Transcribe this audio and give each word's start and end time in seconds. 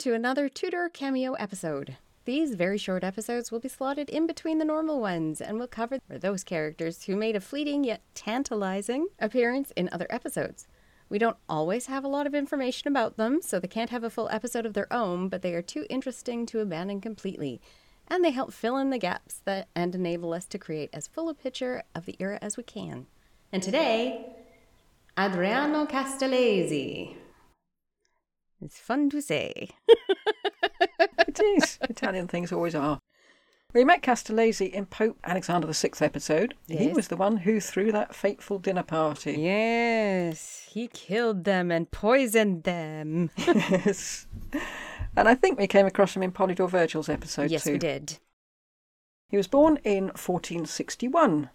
To 0.00 0.14
another 0.14 0.48
Tudor 0.48 0.88
cameo 0.88 1.34
episode. 1.34 1.98
These 2.24 2.54
very 2.54 2.78
short 2.78 3.04
episodes 3.04 3.52
will 3.52 3.60
be 3.60 3.68
slotted 3.68 4.08
in 4.08 4.26
between 4.26 4.56
the 4.56 4.64
normal 4.64 4.98
ones 4.98 5.42
and 5.42 5.58
will 5.58 5.66
cover 5.66 5.98
those 6.08 6.42
characters 6.42 7.04
who 7.04 7.16
made 7.16 7.36
a 7.36 7.40
fleeting 7.40 7.84
yet 7.84 8.00
tantalizing 8.14 9.08
appearance 9.18 9.72
in 9.76 9.90
other 9.92 10.06
episodes. 10.08 10.66
We 11.10 11.18
don't 11.18 11.36
always 11.50 11.84
have 11.84 12.02
a 12.02 12.08
lot 12.08 12.26
of 12.26 12.34
information 12.34 12.88
about 12.88 13.18
them, 13.18 13.42
so 13.42 13.60
they 13.60 13.68
can't 13.68 13.90
have 13.90 14.02
a 14.02 14.08
full 14.08 14.30
episode 14.30 14.64
of 14.64 14.72
their 14.72 14.90
own, 14.90 15.28
but 15.28 15.42
they 15.42 15.52
are 15.52 15.60
too 15.60 15.84
interesting 15.90 16.46
to 16.46 16.60
abandon 16.60 17.02
completely. 17.02 17.60
And 18.08 18.24
they 18.24 18.30
help 18.30 18.54
fill 18.54 18.78
in 18.78 18.88
the 18.88 18.96
gaps 18.96 19.42
that 19.44 19.68
and 19.74 19.94
enable 19.94 20.32
us 20.32 20.46
to 20.46 20.58
create 20.58 20.88
as 20.94 21.08
full 21.08 21.28
a 21.28 21.34
picture 21.34 21.82
of 21.94 22.06
the 22.06 22.16
era 22.18 22.38
as 22.40 22.56
we 22.56 22.62
can. 22.62 23.06
And 23.52 23.62
today, 23.62 24.34
Adriano 25.18 25.84
Castellesi. 25.84 27.19
It's 28.62 28.78
fun 28.78 29.10
to 29.10 29.20
say. 29.20 29.70
It 31.28 31.38
is. 31.38 31.78
Italian 31.82 32.26
things 32.26 32.50
always 32.50 32.74
are. 32.74 32.98
We 33.72 33.84
met 33.84 34.02
Castellesi 34.02 34.70
in 34.70 34.86
Pope 34.86 35.16
Alexander 35.22 35.72
VI 35.72 35.90
episode. 36.00 36.54
Yes. 36.66 36.80
He 36.80 36.88
was 36.88 37.06
the 37.06 37.16
one 37.16 37.38
who 37.38 37.60
threw 37.60 37.92
that 37.92 38.16
fateful 38.16 38.58
dinner 38.58 38.82
party. 38.82 39.36
Yes, 39.38 40.66
he 40.68 40.88
killed 40.88 41.44
them 41.44 41.70
and 41.70 41.90
poisoned 41.90 42.64
them. 42.64 43.30
Yes. 43.38 44.26
And 45.16 45.28
I 45.28 45.34
think 45.34 45.58
we 45.58 45.66
came 45.66 45.86
across 45.86 46.16
him 46.16 46.22
in 46.22 46.32
Polydore 46.32 46.70
Virgil's 46.70 47.08
episode 47.08 47.50
yes, 47.50 47.64
too. 47.64 47.72
we 47.72 47.78
did. 47.78 48.18
He 49.28 49.36
was 49.36 49.46
born 49.48 49.78
in 49.84 50.04
1461 50.04 51.50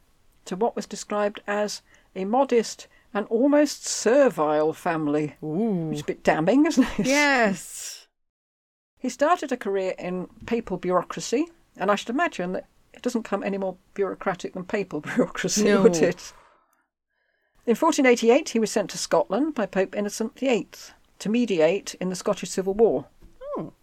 to 0.46 0.56
what 0.56 0.76
was 0.76 0.86
described 0.86 1.42
as 1.48 1.82
a 2.16 2.26
modest 2.26 2.88
and 3.16 3.26
almost 3.28 3.86
servile 3.88 4.74
family. 4.74 5.36
Ooh. 5.42 5.88
Which 5.88 5.96
is 5.98 6.02
a 6.02 6.06
bit 6.06 6.24
damning, 6.24 6.66
isn't 6.68 7.00
it? 7.00 7.06
Yes. 7.08 8.08
He 9.00 9.10
started 9.10 9.52
a 9.52 9.58
career 9.58 9.94
in 9.98 10.28
papal 10.46 10.78
bureaucracy, 10.78 11.48
and 11.78 11.90
I 11.90 11.96
should 11.96 12.10
imagine 12.10 12.52
that 12.54 12.68
it 12.94 13.02
doesn't 13.02 13.24
come 13.24 13.44
any 13.44 13.58
more 13.58 13.78
bureaucratic 13.94 14.54
than 14.54 14.66
papal 14.66 15.00
bureaucracy, 15.16 15.64
No. 15.64 15.82
would 15.84 15.96
it? 15.96 16.34
In 17.66 17.76
1488, 17.76 18.50
he 18.50 18.60
was 18.60 18.70
sent 18.72 18.90
to 18.92 18.98
Scotland 18.98 19.56
by 19.56 19.66
Pope 19.66 19.96
Innocent 19.96 20.38
VIII 20.38 20.68
to 21.20 21.30
mediate 21.30 21.96
in 22.02 22.10
the 22.10 22.16
Scottish 22.16 22.50
Civil 22.50 22.74
War. 22.76 23.06
Oh. 23.58 23.74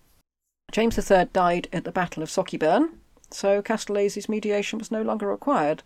James 0.70 0.98
III 0.98 1.26
died 1.32 1.68
at 1.72 1.84
the 1.84 1.90
Battle 1.92 2.22
of 2.22 2.28
Sauchieburn, 2.28 2.90
so 3.30 3.62
Castellesi's 3.62 4.28
mediation 4.28 4.78
was 4.78 4.90
no 4.90 5.02
longer 5.02 5.26
required, 5.26 5.82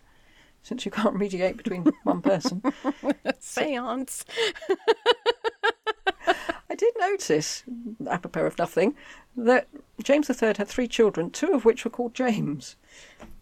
since 0.66 0.84
you 0.84 0.90
can't 0.90 1.16
mediate 1.16 1.56
between 1.56 1.84
one 2.02 2.20
person. 2.20 2.60
Seance. 3.38 4.24
I 6.68 6.74
did 6.76 6.92
notice, 6.98 7.62
apropos 8.08 8.46
of 8.46 8.58
nothing, 8.58 8.96
that 9.36 9.68
James 10.02 10.28
III 10.28 10.54
had 10.58 10.66
three 10.66 10.88
children, 10.88 11.30
two 11.30 11.52
of 11.52 11.64
which 11.64 11.84
were 11.84 11.90
called 11.90 12.14
James. 12.14 12.74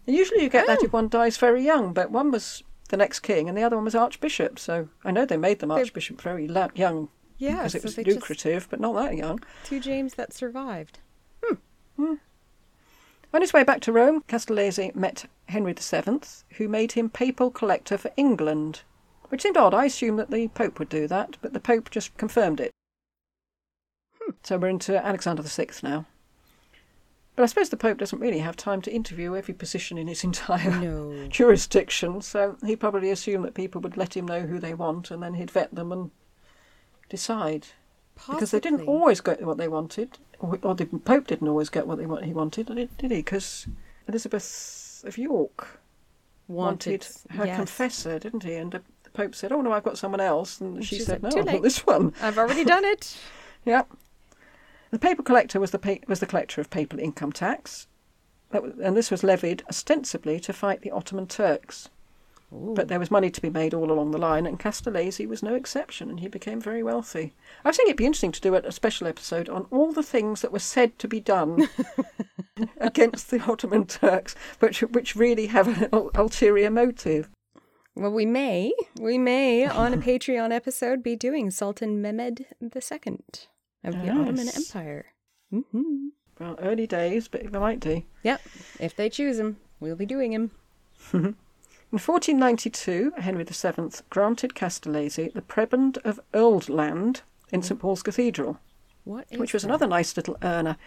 And 0.05 0.15
usually 0.15 0.43
you 0.43 0.49
get 0.49 0.67
that 0.67 0.83
if 0.83 0.93
oh. 0.93 0.97
one 0.97 1.09
dies 1.09 1.37
very 1.37 1.65
young, 1.65 1.93
but 1.93 2.11
one 2.11 2.29
was 2.29 2.63
the 2.89 2.97
next 2.97 3.21
king 3.21 3.49
and 3.49 3.57
the 3.57 3.63
other 3.63 3.75
one 3.75 3.85
was 3.85 3.95
archbishop. 3.95 4.59
So 4.59 4.89
I 5.03 5.09
know 5.09 5.25
they 5.25 5.35
made 5.35 5.59
them 5.59 5.71
archbishop 5.71 6.21
very 6.21 6.47
la- 6.47 6.69
young 6.75 7.09
Yeah, 7.39 7.55
because 7.55 7.73
it 7.73 7.81
so 7.81 7.85
was 7.87 7.97
lucrative, 7.97 8.67
but 8.69 8.79
not 8.79 8.93
that 8.93 9.17
young. 9.17 9.39
two 9.63 9.79
James 9.79 10.13
that 10.13 10.31
survived. 10.31 10.99
Hmm. 11.43 11.55
Hmm. 11.95 12.13
On 13.35 13.41
his 13.41 13.51
way 13.51 13.65
back 13.65 13.81
to 13.81 13.91
Rome, 13.91 14.23
Castellesi 14.29 14.95
met 14.95 15.25
Henry 15.49 15.73
VII, 15.73 16.21
who 16.51 16.69
made 16.69 16.93
him 16.93 17.09
papal 17.09 17.51
collector 17.51 17.97
for 17.97 18.09
England, 18.15 18.83
which 19.27 19.41
seemed 19.41 19.57
odd. 19.57 19.73
I 19.73 19.83
assumed 19.87 20.17
that 20.19 20.31
the 20.31 20.47
Pope 20.47 20.79
would 20.79 20.87
do 20.87 21.05
that, 21.07 21.35
but 21.41 21.51
the 21.51 21.59
Pope 21.59 21.91
just 21.91 22.15
confirmed 22.15 22.61
it. 22.61 22.71
Hmm. 24.21 24.31
So 24.41 24.57
we're 24.57 24.69
into 24.69 25.05
Alexander 25.05 25.41
VI 25.43 25.67
now. 25.83 26.05
But 27.35 27.43
I 27.43 27.47
suppose 27.47 27.67
the 27.67 27.75
Pope 27.75 27.97
doesn't 27.97 28.21
really 28.21 28.39
have 28.39 28.55
time 28.55 28.81
to 28.83 28.93
interview 28.93 29.35
every 29.35 29.53
position 29.53 29.97
in 29.97 30.07
his 30.07 30.23
entire 30.29 30.71
No. 30.71 31.27
jurisdiction, 31.27 32.21
so 32.21 32.55
he 32.65 32.77
probably 32.77 33.09
assumed 33.11 33.43
that 33.43 33.53
people 33.53 33.81
would 33.81 33.97
let 33.97 34.15
him 34.15 34.25
know 34.25 34.43
who 34.43 34.59
they 34.59 34.73
want 34.73 35.11
and 35.11 35.21
then 35.21 35.33
he'd 35.33 35.51
vet 35.51 35.75
them 35.75 35.91
and 35.91 36.11
decide. 37.09 37.67
Because 38.15 38.51
they 38.51 38.59
didn't 38.59 38.87
always 38.87 39.21
get 39.21 39.41
what 39.43 39.57
they 39.57 39.67
wanted, 39.67 40.17
or, 40.39 40.75
the 40.75 40.85
Pope 40.85 41.27
didn't 41.27 41.47
always 41.47 41.69
get 41.69 41.87
what 41.87 41.99
he 41.99 42.33
wanted, 42.33 42.67
did 42.97 43.11
he? 43.11 43.17
Because 43.17 43.67
Elizabeth 44.07 45.03
of 45.05 45.17
York 45.17 45.79
wanted, 46.47 47.07
her 47.31 47.45
yes. 47.45 47.57
confessor, 47.57 48.19
didn't 48.19 48.43
he? 48.43 48.55
And 48.55 48.71
the, 48.71 48.81
Pope 49.13 49.33
said, 49.33 49.51
"Oh 49.51 49.61
no, 49.61 49.71
I've 49.71 49.83
got 49.83 49.97
someone 49.97 50.19
else," 50.19 50.59
and 50.59 50.83
she, 50.83 50.97
she 50.97 51.01
said, 51.01 51.23
"No, 51.23 51.29
I 51.29 51.33
late." 51.33 51.45
want 51.45 51.63
this 51.63 51.85
one." 51.85 52.13
I've 52.21 52.37
already 52.37 52.63
done 52.63 52.85
it. 52.85 53.17
Yeah. 53.65 53.81
The 54.91 54.99
papal 54.99 55.23
collector 55.23 55.59
was 55.59 55.71
the 55.71 55.79
pa- 55.79 56.05
was 56.07 56.19
the 56.19 56.27
collector 56.27 56.61
of 56.61 56.69
papal 56.69 56.99
income 56.99 57.31
tax, 57.31 57.87
that 58.51 58.61
was, 58.61 58.73
and 58.79 58.95
this 58.95 59.09
was 59.09 59.23
levied 59.23 59.63
ostensibly 59.67 60.39
to 60.41 60.53
fight 60.53 60.81
the 60.81 60.91
Ottoman 60.91 61.25
Turks. 61.25 61.89
But 62.51 62.87
there 62.87 62.99
was 62.99 63.11
money 63.11 63.29
to 63.31 63.41
be 63.41 63.49
made 63.49 63.73
all 63.73 63.91
along 63.91 64.11
the 64.11 64.17
line, 64.17 64.45
and 64.45 64.59
Castellesi 64.59 65.27
was 65.27 65.43
no 65.43 65.55
exception, 65.55 66.09
and 66.09 66.19
he 66.19 66.27
became 66.27 66.61
very 66.61 66.83
wealthy. 66.83 67.33
I 67.65 67.71
think 67.71 67.87
it'd 67.89 67.97
be 67.97 68.05
interesting 68.05 68.31
to 68.31 68.39
do 68.41 68.55
a 68.55 68.71
special 68.71 69.07
episode 69.07 69.49
on 69.49 69.65
all 69.71 69.91
the 69.91 70.03
things 70.03 70.41
that 70.41 70.51
were 70.53 70.59
said 70.59 70.97
to 70.99 71.07
be 71.07 71.19
done 71.19 71.67
against 72.77 73.29
the 73.31 73.41
Ottoman 73.41 73.85
Turks, 73.85 74.35
which 74.59 74.81
which 74.81 75.15
really 75.15 75.47
have 75.47 75.67
an 75.67 75.89
ul- 75.91 76.11
ulterior 76.15 76.69
motive. 76.69 77.29
Well, 77.95 78.11
we 78.11 78.25
may, 78.25 78.73
we 78.99 79.17
may 79.17 79.65
on 79.65 79.93
a 79.93 79.97
Patreon 79.97 80.51
episode 80.51 81.01
be 81.01 81.15
doing 81.15 81.49
Sultan 81.49 82.01
Mehmed 82.01 82.41
II 82.61 83.17
of 83.83 83.93
the 83.93 84.09
Ottoman 84.09 84.45
Yes. 84.45 84.57
Empire. 84.75 85.05
hmm 85.49 86.07
Well, 86.39 86.57
early 86.61 86.87
days, 86.87 87.27
but 87.29 87.43
we 87.51 87.57
might 87.59 87.79
do. 87.79 88.03
Yep. 88.23 88.41
If 88.81 88.95
they 88.97 89.09
choose 89.09 89.39
him, 89.39 89.57
we'll 89.79 89.95
be 89.95 90.05
doing 90.05 90.33
him. 90.33 90.51
In 91.91 91.99
1492, 91.99 93.13
Henry 93.19 93.43
VII 93.43 94.03
granted 94.09 94.55
Castellesi 94.55 95.31
the 95.31 95.41
prebend 95.41 95.97
of 95.99 96.19
Ealdland 96.33 97.21
in 97.51 97.61
mm. 97.61 97.63
St 97.63 97.79
Paul's 97.79 98.03
Cathedral, 98.03 98.59
What 99.03 99.27
is 99.29 99.39
which 99.39 99.53
was 99.53 99.61
that? 99.61 99.69
another 99.69 99.87
nice 99.87 100.17
little 100.17 100.35
urner. 100.41 100.77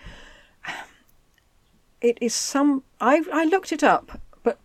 It 2.00 2.19
is 2.20 2.34
some. 2.34 2.82
I 3.00 3.22
I 3.32 3.44
looked 3.44 3.72
it 3.72 3.82
up, 3.82 4.20
but 4.42 4.59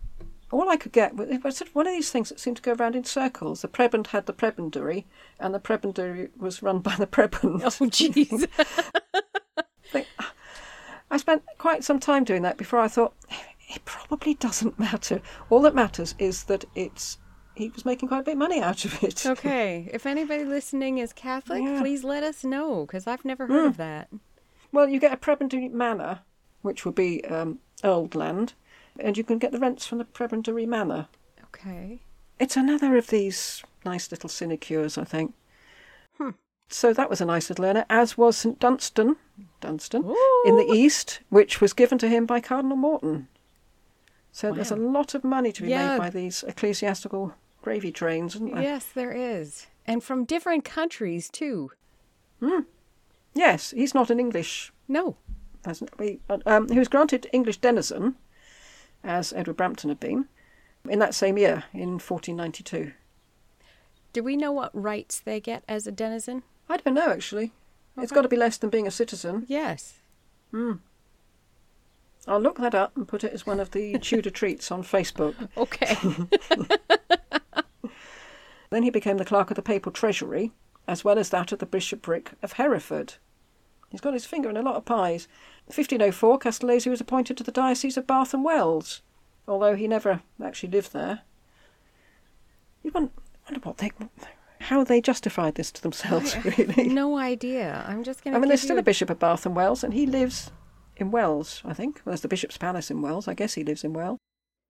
all 0.50 0.68
I 0.68 0.76
could 0.76 0.92
get 0.92 1.16
was 1.16 1.30
it 1.30 1.42
was 1.42 1.56
sort 1.56 1.70
of 1.70 1.74
one 1.74 1.86
of 1.86 1.92
these 1.92 2.10
things 2.10 2.28
that 2.28 2.40
seemed 2.40 2.56
to 2.58 2.62
go 2.62 2.74
around 2.74 2.94
in 2.94 3.04
circles. 3.04 3.62
The 3.62 3.68
prebend 3.68 4.08
had 4.08 4.26
the 4.26 4.32
prebendary, 4.32 5.04
and 5.40 5.54
the 5.54 5.60
prebendary 5.60 6.30
was 6.36 6.62
run 6.62 6.80
by 6.80 6.96
the 6.96 7.06
prebend. 7.06 7.62
Oh, 7.64 7.88
jeez. 7.88 8.46
I 11.10 11.16
spent 11.16 11.44
quite 11.58 11.84
some 11.84 12.00
time 12.00 12.24
doing 12.24 12.42
that 12.42 12.56
before 12.56 12.80
I 12.80 12.88
thought 12.88 13.14
it 13.68 13.84
probably 13.84 14.34
doesn't 14.34 14.78
matter. 14.78 15.20
All 15.50 15.60
that 15.62 15.74
matters 15.74 16.14
is 16.18 16.44
that 16.44 16.64
it's 16.74 17.18
he 17.54 17.68
was 17.68 17.84
making 17.84 18.08
quite 18.08 18.20
a 18.20 18.24
bit 18.24 18.32
of 18.32 18.38
money 18.38 18.60
out 18.60 18.84
of 18.84 19.02
it. 19.02 19.24
okay. 19.26 19.88
If 19.92 20.06
anybody 20.06 20.44
listening 20.44 20.98
is 20.98 21.12
Catholic, 21.12 21.62
Yeah. 21.62 21.80
please 21.80 22.02
let 22.02 22.22
us 22.24 22.42
know 22.44 22.84
because 22.84 23.06
I've 23.06 23.24
never 23.24 23.46
heard 23.46 23.66
of 23.66 23.76
that. 23.76 24.08
Well, 24.72 24.88
you 24.88 24.98
get 24.98 25.12
a 25.12 25.16
prebendary 25.16 25.70
manor, 25.70 26.20
which 26.62 26.84
would 26.84 26.96
be 26.96 27.24
um, 27.26 27.60
Ealdland, 27.84 28.54
and 28.98 29.16
you 29.16 29.22
can 29.22 29.38
get 29.38 29.52
the 29.52 29.60
rents 29.60 29.86
from 29.86 29.98
the 29.98 30.04
prebendary 30.04 30.66
manor. 30.66 31.06
Okay. 31.44 32.00
It's 32.40 32.56
another 32.56 32.96
of 32.96 33.06
these 33.06 33.62
nice 33.84 34.10
little 34.10 34.28
sinecures, 34.28 34.98
I 34.98 35.04
think. 35.04 35.32
Hmm. 36.18 36.30
So 36.68 36.92
that 36.92 37.08
was 37.08 37.20
a 37.20 37.24
nice 37.24 37.48
little 37.48 37.66
earner, 37.66 37.84
as 37.88 38.18
was 38.18 38.36
St 38.36 38.58
Dunstan, 38.58 39.14
Dunstan 39.60 40.02
in 40.44 40.56
the 40.56 40.68
east, 40.74 41.20
which 41.28 41.60
was 41.60 41.72
given 41.72 41.98
to 41.98 42.08
him 42.08 42.26
by 42.26 42.40
Cardinal 42.40 42.76
Morton. 42.76 43.28
So 44.34 44.50
there's 44.52 44.72
a 44.72 44.76
lot 44.76 45.14
of 45.14 45.22
money 45.22 45.52
to 45.52 45.62
be 45.62 45.68
Yeah. 45.68 45.90
made 45.92 45.98
by 45.98 46.10
these 46.10 46.42
ecclesiastical 46.42 47.34
gravy 47.62 47.92
trains, 47.92 48.34
isn't 48.34 48.52
there? 48.52 48.62
Yes, 48.64 48.84
there 48.92 49.12
is. 49.12 49.68
And 49.86 50.02
from 50.02 50.24
different 50.24 50.64
countries, 50.64 51.30
too. 51.30 51.70
Yes, 53.32 53.70
he's 53.70 53.94
not 53.94 54.10
an 54.10 54.18
English 54.18 54.72
No. 54.88 55.16
Um, 56.44 56.68
he 56.68 56.78
was 56.80 56.88
granted 56.88 57.28
English 57.32 57.58
denizen, 57.58 58.16
as 59.04 59.32
Edward 59.32 59.56
Brampton 59.56 59.88
had 59.88 60.00
been, 60.00 60.28
in 60.88 60.98
that 60.98 61.14
same 61.14 61.38
year, 61.38 61.64
in 61.72 62.00
1492. 62.00 62.92
Do 64.12 64.22
we 64.24 64.36
know 64.36 64.50
what 64.52 64.70
rights 64.74 65.20
they 65.20 65.40
get 65.40 65.62
as 65.68 65.86
a 65.86 65.92
denizen? 65.92 66.42
I 66.68 66.76
don't 66.78 66.94
know, 66.94 67.08
actually. 67.08 67.52
It's 67.96 68.12
got 68.12 68.22
to 68.22 68.28
be 68.28 68.36
less 68.36 68.58
than 68.58 68.68
being 68.68 68.86
a 68.88 68.90
citizen. 68.90 69.44
Yes. 69.48 70.00
I'll 72.26 72.40
look 72.40 72.58
that 72.58 72.74
up 72.74 72.96
and 72.96 73.06
put 73.06 73.24
it 73.24 73.32
as 73.32 73.46
one 73.46 73.60
of 73.60 73.72
the 73.72 73.98
Tudor 74.02 74.30
treats 74.30 74.70
on 74.70 74.82
Facebook. 74.82 75.34
Okay. 75.56 75.96
Then 78.74 78.82
he 78.82 78.90
became 78.90 79.18
the 79.18 79.24
clerk 79.24 79.52
of 79.52 79.54
the 79.54 79.62
papal 79.62 79.92
treasury, 79.92 80.50
as 80.88 81.04
well 81.04 81.16
as 81.16 81.28
that 81.28 81.52
of 81.52 81.60
the 81.60 81.66
bishopric 81.66 82.32
of 82.42 82.54
Hereford. 82.54 83.14
He's 83.88 84.00
got 84.00 84.14
his 84.14 84.26
finger 84.26 84.50
in 84.50 84.56
a 84.56 84.62
lot 84.62 84.74
of 84.74 84.84
pies. 84.84 85.28
1504, 85.66 86.40
Castellesi 86.40 86.90
was 86.90 87.00
appointed 87.00 87.36
to 87.36 87.44
the 87.44 87.52
diocese 87.52 87.96
of 87.96 88.08
Bath 88.08 88.34
and 88.34 88.44
Wells, 88.44 89.02
although 89.46 89.76
he 89.76 89.86
never 89.86 90.22
actually 90.42 90.70
lived 90.70 90.92
there. 90.92 91.20
You 92.82 92.90
wonder, 92.92 93.12
wonder 93.48 93.60
what 93.60 93.78
they, 93.78 93.92
how 94.58 94.82
they 94.82 95.00
justified 95.00 95.54
this 95.54 95.70
to 95.70 95.80
themselves, 95.80 96.36
really. 96.44 96.88
No 96.88 97.16
idea. 97.16 97.84
I'm 97.86 98.02
just 98.02 98.24
gonna. 98.24 98.36
I 98.36 98.40
mean, 98.40 98.48
there's 98.48 98.62
still 98.62 98.74
you 98.74 98.80
a 98.80 98.82
bishop 98.82 99.08
of 99.08 99.20
Bath 99.20 99.46
and 99.46 99.54
Wells, 99.54 99.84
and 99.84 99.94
he 99.94 100.04
lives 100.04 100.50
in 100.96 101.10
Wells, 101.10 101.62
I 101.64 101.74
think. 101.74 101.96
Well, 102.04 102.12
there's 102.12 102.20
the 102.22 102.28
Bishop's 102.28 102.58
Palace 102.58 102.90
in 102.90 103.02
Wells. 103.02 103.28
I 103.28 103.34
guess 103.34 103.54
he 103.54 103.64
lives 103.64 103.84
in 103.84 103.92
Wells. 103.92 104.18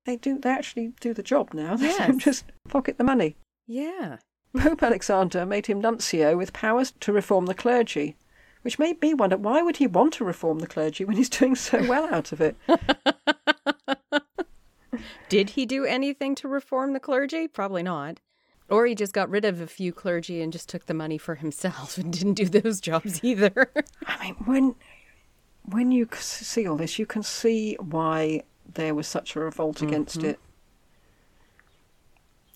They 0.06 0.16
do. 0.16 0.38
They 0.38 0.50
actually 0.50 0.92
do 1.00 1.14
the 1.14 1.22
job 1.22 1.54
now. 1.54 1.76
They 1.78 1.86
Yes. 1.86 2.16
just 2.16 2.44
pocket 2.68 2.98
the 2.98 3.04
money. 3.04 3.36
Yeah. 3.66 4.18
Pope 4.56 4.82
Alexander 4.82 5.44
made 5.46 5.66
him 5.66 5.80
nuncio 5.80 6.36
with 6.36 6.52
powers 6.52 6.92
to 7.00 7.12
reform 7.12 7.46
the 7.46 7.54
clergy, 7.54 8.16
which 8.62 8.78
made 8.78 9.00
me 9.02 9.12
wonder 9.14 9.36
why 9.36 9.62
would 9.62 9.78
he 9.78 9.86
want 9.86 10.12
to 10.14 10.24
reform 10.24 10.60
the 10.60 10.66
clergy 10.66 11.04
when 11.04 11.16
he's 11.16 11.28
doing 11.30 11.54
so 11.56 11.84
well 11.88 12.12
out 12.14 12.30
of 12.32 12.40
it? 12.40 12.56
Did 15.28 15.50
he 15.50 15.66
do 15.66 15.84
anything 15.84 16.34
to 16.36 16.48
reform 16.48 16.92
the 16.92 17.00
clergy? 17.00 17.48
Probably 17.48 17.82
not. 17.82 18.20
Or 18.70 18.86
he 18.86 18.94
just 18.94 19.12
got 19.12 19.28
rid 19.28 19.44
of 19.44 19.60
a 19.60 19.66
few 19.66 19.92
clergy 19.92 20.40
and 20.40 20.52
just 20.52 20.68
took 20.68 20.86
the 20.86 20.94
money 20.94 21.18
for 21.18 21.34
himself 21.34 21.98
and 21.98 22.12
didn't 22.12 22.34
do 22.34 22.46
those 22.46 22.80
jobs 22.80 23.20
either. 23.24 23.70
I 24.06 24.22
mean, 24.24 24.34
when 24.44 24.74
when 25.64 25.90
you 25.90 26.08
see 26.14 26.66
all 26.66 26.76
this, 26.76 26.98
you 26.98 27.06
can 27.06 27.22
see 27.22 27.76
why 27.80 28.42
there 28.72 28.94
was 28.94 29.06
such 29.06 29.36
a 29.36 29.40
revolt 29.40 29.76
mm-hmm. 29.76 29.88
against 29.88 30.22
it. 30.22 30.38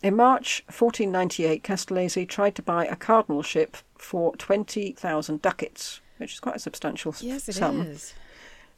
In 0.03 0.15
March 0.15 0.63
1498, 0.67 1.65
Castellesi 1.65 2.29
tried 2.29 2.55
to 2.55 2.63
buy 2.63 2.87
a 2.87 2.95
cardinalship 2.95 3.77
for 3.97 4.37
20,000 4.37 5.43
ducats, 5.43 6.01
which 6.19 6.35
is 6.35 6.41
quite 6.41 6.57
a 6.57 6.61
substantial 6.61 7.15
yes, 7.21 7.49
it 7.49 7.53
is. 7.53 7.57
sum. 7.57 7.97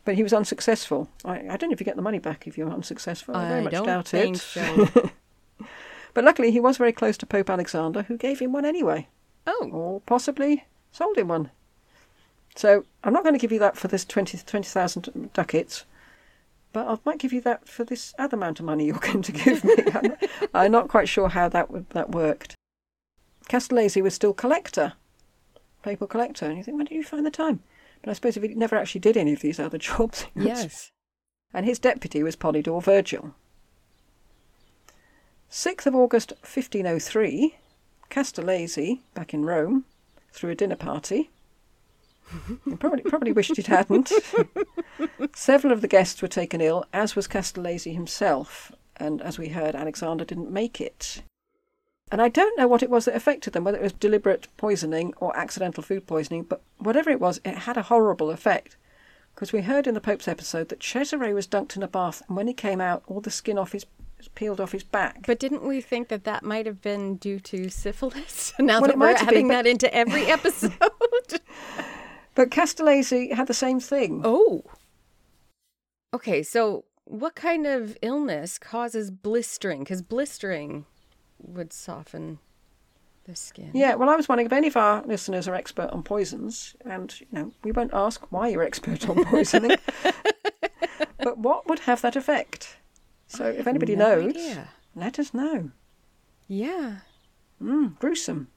But 0.07 0.15
he 0.15 0.23
was 0.23 0.33
unsuccessful. 0.33 1.11
I, 1.27 1.41
I 1.41 1.57
don't 1.59 1.69
know 1.69 1.75
if 1.75 1.81
you 1.81 1.85
get 1.85 1.97
the 1.97 2.03
money 2.03 2.19
back 2.19 2.47
if 2.47 2.57
you're 2.57 2.71
unsuccessful. 2.71 3.37
I, 3.37 3.49
very 3.49 3.63
much 3.63 3.73
doubt 3.73 4.15
it. 4.15 4.37
so. 4.39 5.11
But 6.15 6.25
luckily, 6.25 6.51
he 6.51 6.61
was 6.61 6.77
very 6.77 6.93
close 6.93 7.17
to 7.19 7.27
Pope 7.27 7.51
Alexander, 7.51 8.03
who 8.03 8.17
gave 8.17 8.41
him 8.41 8.53
one 8.53 8.65
anyway, 8.65 9.09
oh, 9.47 9.71
or 9.73 10.01
possibly 10.01 10.65
sold 10.93 11.17
him 11.17 11.29
one. 11.29 11.51
So 12.57 12.85
I'm 13.05 13.13
not 13.13 13.23
going 13.23 13.35
to 13.35 13.41
give 13.41 13.53
you 13.53 13.59
that 13.61 13.77
for 13.77 13.89
this 13.89 14.05
20 14.05 14.39
20,000 14.39 15.31
ducats, 15.33 15.85
but 16.73 16.87
I 16.87 16.99
might 17.05 17.19
give 17.19 17.33
you 17.33 17.41
that 17.43 17.69
for 17.69 17.85
this 17.85 18.15
other 18.19 18.37
amount 18.37 18.61
of 18.61 18.67
money 18.67 18.87
you're 18.87 18.99
going 19.01 19.23
to 19.23 19.33
give 19.33 19.65
me. 19.65 19.75
I'm, 19.95 20.03
not, 20.03 20.25
I'm 20.55 20.73
not 20.73 20.89
quite 20.89 21.09
sure 21.09 21.29
how 21.29 21.49
that 21.49 21.71
would, 21.71 21.89
that 21.91 22.11
worked. 22.11 22.55
Castellesi 23.49 24.03
was 24.03 24.15
still 24.15 24.33
collector, 24.33 24.93
papal 25.83 26.07
collector, 26.07 26.47
and 26.47 26.57
you 26.57 26.63
think, 26.63 26.77
when 26.77 26.87
did 26.87 26.95
you 26.95 27.03
find 27.03 27.27
the 27.27 27.31
time? 27.31 27.61
But 28.03 28.11
I 28.11 28.13
suppose 28.15 28.37
if 28.37 28.43
he 28.43 28.55
never 28.55 28.77
actually 28.77 29.01
did 29.01 29.17
any 29.17 29.33
of 29.33 29.41
these 29.41 29.59
other 29.59 29.79
jobs, 29.79 30.27
yes. 30.35 30.93
and 31.55 31.67
his 31.67 31.79
deputy 31.79 32.23
was 32.23 32.37
Polydore 32.37 32.83
Virgil. 32.83 33.35
6th 35.51 35.87
of 35.87 35.97
August 35.97 36.31
1503, 36.43 37.57
Castellesi, 38.09 39.01
back 39.15 39.35
in 39.35 39.45
Rome, 39.45 39.85
threw 40.33 40.51
a 40.51 40.55
dinner 40.55 40.77
party. 40.77 41.31
Probably, 42.79 43.03
probably 43.03 43.33
wished 43.33 43.59
it 43.59 43.67
hadn't. 43.67 44.13
Several 45.35 45.73
of 45.73 45.81
the 45.81 45.89
guests 45.89 46.21
were 46.23 46.29
taken 46.29 46.61
ill, 46.61 46.85
as 46.93 47.17
was 47.17 47.27
Castellesi 47.29 47.93
himself, 47.95 48.73
and 48.97 49.21
as 49.23 49.39
we 49.39 49.49
heard, 49.49 49.75
Alexander 49.75 50.25
didn't 50.25 50.51
make 50.51 50.81
it. 50.81 51.23
And 52.13 52.21
I 52.21 52.29
don't 52.29 52.59
know 52.59 52.67
what 52.67 52.83
it 52.83 52.91
was 52.91 53.05
that 53.05 53.15
affected 53.15 53.53
them, 53.53 53.65
whether 53.65 53.79
it 53.79 53.83
was 53.85 53.93
deliberate 53.93 54.49
poisoning 54.57 55.15
or 55.19 55.37
accidental 55.37 55.83
food 55.83 56.07
poisoning, 56.07 56.43
but 56.43 56.61
whatever 56.79 57.09
it 57.11 57.21
was, 57.21 57.41
it 57.45 57.59
had 57.59 57.77
a 57.77 57.83
horrible 57.83 58.31
effect. 58.31 58.77
Because 59.35 59.53
we 59.53 59.63
heard 59.63 59.87
in 59.87 59.95
the 59.95 60.01
Pope's 60.01 60.27
episode 60.27 60.69
that 60.69 60.81
Cesare 60.81 61.33
was 61.35 61.47
dunked 61.47 61.77
in 61.77 61.83
a 61.85 61.89
bath, 61.89 62.23
and 62.27 62.37
when 62.37 62.49
he 62.49 62.53
came 62.53 62.81
out, 62.81 63.05
all 63.07 63.21
the 63.21 63.31
skin 63.31 63.59
off 63.59 63.73
his 63.73 63.87
peeled 64.35 64.61
off 64.61 64.73
his 64.73 64.83
back. 64.85 65.25
But 65.27 65.39
didn't 65.39 65.63
we 65.67 65.81
think 65.81 66.09
that 66.09 66.25
that 66.25 66.43
might 66.43 66.67
have 66.67 66.83
been 66.83 67.17
due 67.17 67.41
to 67.41 67.71
syphilis? 67.71 68.53
Now 68.59 68.81
Well, 68.81 68.89
that 68.89 68.99
we're 68.99 69.17
have 69.17 69.29
been, 69.31 69.49
but- 69.49 69.55
that 69.55 69.67
into 69.67 69.93
every 69.95 70.27
episode. 70.31 70.75
But 72.35 72.51
Castellesi 72.51 73.33
had 73.33 73.47
the 73.49 73.55
same 73.55 73.81
thing. 73.81 74.23
oh. 74.25 74.63
Okay, 76.13 76.43
so 76.43 76.85
what 77.05 77.37
kind 77.37 77.67
of 77.67 77.97
illness 78.03 78.59
causes 78.59 79.11
blistering? 79.13 79.81
Because 79.81 80.03
blistering 80.03 80.85
would 81.39 81.73
soften 81.73 82.41
the 83.25 83.37
skin. 83.37 83.71
Yeah, 83.75 83.95
well, 83.95 84.11
I 84.11 84.17
was 84.17 84.29
wondering 84.29 84.47
if 84.47 84.53
any 84.53 84.67
of 84.69 84.77
our 84.77 85.03
listeners 85.07 85.47
are 85.47 85.55
expert 85.55 85.91
on 85.91 86.03
poisons, 86.03 86.75
and 86.85 87.15
you 87.21 87.27
know, 87.31 87.53
we 87.63 87.71
won't 87.71 87.95
ask 87.95 88.31
why 88.33 88.49
you're 88.49 88.63
expert 88.65 89.09
on 89.09 89.25
poisoning, 89.25 89.77
but 91.19 91.39
what 91.39 91.69
would 91.69 91.81
have 91.81 92.03
that 92.03 92.17
effect? 92.17 92.77
So, 93.29 93.45
if 93.47 93.69
anybody 93.69 93.95
no 93.95 94.17
knows, 94.21 94.31
idea. 94.35 94.69
let 94.97 95.19
us 95.21 95.33
know. 95.33 95.71
Yeah. 96.49 96.97
Mm, 97.63 97.99
gruesome. 98.01 98.49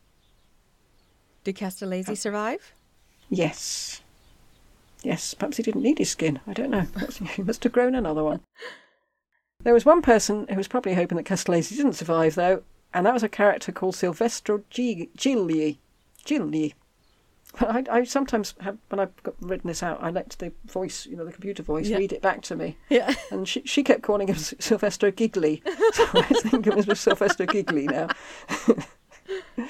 Did 1.44 1.56
Castellesi 1.56 2.18
survive? 2.18 2.74
Yes. 3.30 4.02
Yes, 5.02 5.34
perhaps 5.34 5.58
he 5.58 5.64
didn't 5.64 5.82
need 5.84 5.98
his 5.98 6.12
skin. 6.12 6.40
I 6.48 6.54
don't 6.54 6.70
know. 6.70 6.86
Perhaps 6.94 7.18
he 7.18 7.42
must 7.44 7.64
have 7.64 7.74
grown 7.74 7.96
another 7.96 8.24
one. 8.24 8.40
There 9.64 9.74
was 9.74 9.86
one 9.86 10.02
person 10.02 10.48
who 10.50 10.56
was 10.56 10.68
probably 10.68 10.94
hoping 10.94 11.18
that 11.18 11.26
Castellesi 11.26 11.76
didn't 11.76 11.94
survive, 11.94 12.36
though, 12.36 12.64
and 12.94 13.06
that 13.06 13.14
was 13.14 13.24
a 13.24 13.30
character 13.30 13.72
called 13.72 13.96
Silvestro 13.96 14.62
Gi- 14.70 15.10
Gigli. 15.18 15.78
Gigli. 16.26 16.74
I, 17.60 17.84
I 17.92 18.04
sometimes 18.04 18.56
have, 18.62 18.78
when 18.90 19.00
I've 19.00 19.22
got 19.24 19.36
written 19.40 19.68
this 19.68 19.84
out, 19.84 20.02
I 20.02 20.10
let 20.10 20.30
the 20.40 20.52
voice, 20.66 21.06
you 21.06 21.16
know, 21.16 21.26
the 21.26 21.32
computer 21.32 21.62
voice, 21.64 21.88
Yeah. 21.88 21.98
read 21.98 22.12
it 22.14 22.22
back 22.22 22.42
to 22.44 22.56
me. 22.56 22.78
Yeah. 22.90 23.14
And 23.30 23.48
she, 23.48 23.62
she 23.66 23.84
kept 23.84 24.02
calling 24.02 24.28
him 24.28 24.36
Silvestro 24.60 25.12
Gigli. 25.12 25.62
So 25.94 26.06
I 26.14 26.22
think 26.50 26.66
it 26.66 26.76
was 26.76 27.00
Silvestro 27.00 27.46
Gigli 27.46 27.86
now. 27.90 28.08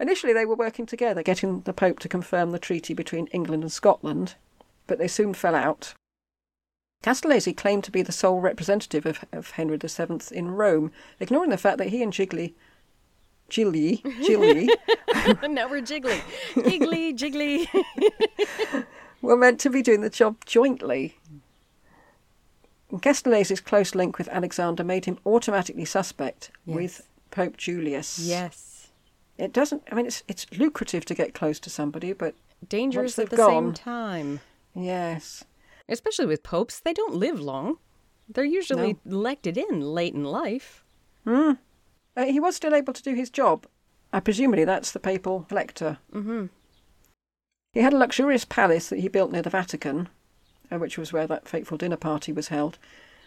Initially, 0.00 0.32
they 0.32 0.44
were 0.46 0.54
working 0.54 0.86
together, 0.86 1.22
getting 1.22 1.62
the 1.62 1.72
Pope 1.72 1.98
to 2.00 2.08
confirm 2.08 2.50
the 2.52 2.58
treaty 2.58 2.94
between 2.94 3.26
England 3.28 3.62
and 3.62 3.72
Scotland, 3.72 4.34
but 4.86 4.98
they 4.98 5.08
soon 5.08 5.34
fell 5.34 5.54
out. 5.54 5.94
Castellesi 7.02 7.56
claimed 7.56 7.84
to 7.84 7.90
be 7.92 8.02
the 8.02 8.12
sole 8.12 8.40
representative 8.40 9.06
of, 9.06 9.24
of 9.32 9.52
Henry 9.52 9.76
VII 9.76 10.20
in 10.32 10.50
Rome, 10.52 10.90
ignoring 11.20 11.50
the 11.50 11.56
fact 11.56 11.78
that 11.78 11.88
he 11.88 12.02
and 12.02 12.12
Gigli, 12.12 12.54
Gigli, 13.50 14.02
Gigli 14.02 14.68
now 15.50 15.68
we're 15.68 15.80
jiggly. 15.80 16.20
Giggly, 16.54 17.14
jiggly. 17.14 17.66
were 19.22 19.36
meant 19.36 19.58
to 19.60 19.70
be 19.70 19.80
doing 19.82 20.00
the 20.00 20.10
job 20.10 20.44
jointly. 20.44 21.16
Castellesi's 22.92 23.60
close 23.60 23.94
link 23.94 24.18
with 24.18 24.28
Alexander 24.28 24.82
made 24.84 25.04
him 25.04 25.18
automatically 25.26 25.84
suspect 25.84 26.50
Yes. 26.66 26.74
with 26.76 27.08
Pope 27.30 27.56
Julius. 27.56 28.18
yes. 28.18 28.67
It 29.38 29.52
doesn't. 29.52 29.82
I 29.90 29.94
mean, 29.94 30.06
it's 30.06 30.22
it's 30.28 30.46
lucrative 30.52 31.04
to 31.06 31.14
get 31.14 31.32
close 31.34 31.60
to 31.60 31.70
somebody, 31.70 32.12
but 32.12 32.34
Dangerous 32.68 33.18
at 33.18 33.30
the 33.30 33.36
gone- 33.36 33.66
same 33.66 33.72
time. 33.74 34.40
yes, 34.74 35.44
Especially 35.88 36.26
with 36.26 36.42
popes, 36.42 36.80
they 36.80 36.92
don't 36.92 37.14
live 37.14 37.40
long. 37.40 37.78
They're 38.28 38.44
usually 38.44 38.96
elected 39.06 39.56
in 39.56 39.80
late 39.80 40.12
in 40.12 40.24
life. 40.24 40.84
uh, 41.26 41.54
he 42.16 42.40
was 42.40 42.56
still 42.56 42.74
able 42.74 42.92
to 42.92 43.02
do 43.02 43.14
his 43.14 43.30
job. 43.30 43.64
I 44.12 44.20
presumably 44.20 44.64
that's 44.64 44.90
the 44.92 44.98
papal 45.00 45.46
elector. 45.50 45.98
Mm-hmm. 46.12 46.46
He 47.74 47.80
had 47.80 47.92
a 47.92 47.98
luxurious 47.98 48.44
palace 48.44 48.88
that 48.88 48.98
he 49.00 49.08
built 49.08 49.30
near 49.30 49.42
the 49.42 49.50
Vatican, 49.50 50.08
uh, 50.70 50.78
which 50.78 50.98
was 50.98 51.12
where 51.12 51.26
that 51.26 51.46
fateful 51.48 51.78
dinner 51.78 51.96
party 51.96 52.32
was 52.32 52.48
held, 52.48 52.78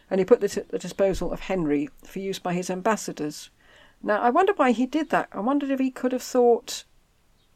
and 0.09 0.19
he 0.19 0.25
put 0.25 0.41
this 0.41 0.57
at 0.57 0.69
the 0.69 0.79
disposal 0.79 1.31
of 1.31 1.41
Henry 1.41 1.89
for 2.03 2.19
use 2.19 2.37
by 2.39 2.53
his 2.53 2.69
ambassadors. 2.69 3.49
Now, 4.03 4.21
I 4.21 4.29
wonder 4.29 4.53
why 4.55 4.71
he 4.71 4.85
did 4.85 5.09
that. 5.11 5.29
I 5.31 5.39
wondered 5.39 5.69
if 5.69 5.79
he 5.79 5.91
could 5.91 6.11
have 6.11 6.23
thought, 6.23 6.85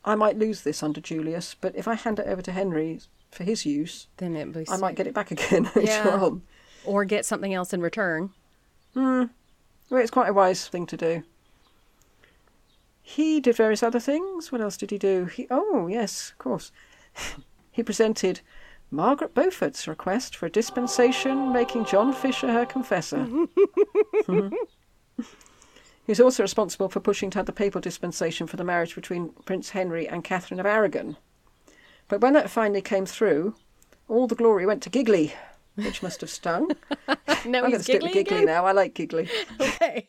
I 0.04 0.16
might 0.16 0.38
lose 0.38 0.62
this 0.62 0.84
under 0.84 1.02
Julius, 1.02 1.56
but 1.60 1.76
if 1.76 1.88
I 1.88 1.96
hand 1.96 2.20
it 2.20 2.28
over 2.28 2.42
to 2.44 2.52
Henry 2.52 3.00
for 3.32 3.44
his 3.44 3.66
use, 3.66 4.08
Then 4.18 4.36
it 4.36 4.54
was 4.54 4.70
I 4.72 4.78
might 4.78 4.96
get 4.96 5.08
it 5.08 5.14
back 5.14 5.32
again 5.32 5.64
later 5.76 5.82
Yeah. 5.82 6.20
on. 6.22 6.44
or 6.86 7.04
get 7.06 7.26
something 7.26 7.54
else 7.54 7.74
in 7.74 7.82
return. 7.82 8.30
Hmm. 8.94 9.24
Well, 9.90 10.02
it's 10.02 10.12
quite 10.12 10.30
a 10.30 10.34
wise 10.34 10.68
thing 10.68 10.86
to 10.88 10.98
do. 10.98 11.24
He 13.02 13.40
did 13.40 13.56
various 13.56 13.84
other 13.84 14.00
things. 14.00 14.52
What 14.52 14.62
else 14.62 14.78
did 14.78 14.90
he 14.92 14.98
do? 14.98 15.26
He 15.26 15.46
oh 15.52 15.88
yes, 15.88 16.32
of 16.32 16.38
course. 16.40 16.72
he 17.72 17.84
presented 17.84 18.42
Margaret 18.90 19.34
Beaufort's 19.36 19.88
request 19.88 20.36
for 20.36 20.46
a 20.48 20.50
dispensation, 20.50 21.52
making 21.54 21.86
John 21.86 22.14
Fisher 22.14 22.52
her 22.52 22.66
confessor. 22.66 23.28
he 26.06 26.12
was 26.12 26.20
also 26.20 26.44
responsible 26.44 26.90
for 26.90 27.00
pushing 27.00 27.30
to 27.32 27.40
have 27.40 27.46
the 27.46 27.52
papal 27.52 27.82
dispensation 27.82 28.48
for 28.48 28.58
the 28.58 28.64
marriage 28.64 28.96
between 28.96 29.30
Prince 29.46 29.72
Henry 29.72 30.08
and 30.08 30.24
Catherine 30.24 30.60
of 30.60 30.66
Aragon. 30.66 31.18
But 32.08 32.22
when 32.22 32.34
that 32.34 32.50
finally 32.50 32.82
came 32.82 33.06
through, 33.06 33.56
all 34.08 34.28
the 34.28 34.36
glory 34.36 34.66
went 34.66 34.84
to 34.84 34.90
Giggly, 34.90 35.34
which 35.76 36.04
must 36.04 36.22
have 36.22 36.30
stung. 36.30 36.70
No, 37.08 37.64
I'm 37.64 37.72
going 37.72 37.72
to 37.74 37.84
stick 37.84 38.02
with 38.04 38.14
Giggly 38.14 38.38
again. 38.38 38.46
now. 38.46 38.66
I 38.66 38.72
like 38.72 38.94
Giggly. 38.94 39.28
Okay. 39.60 40.08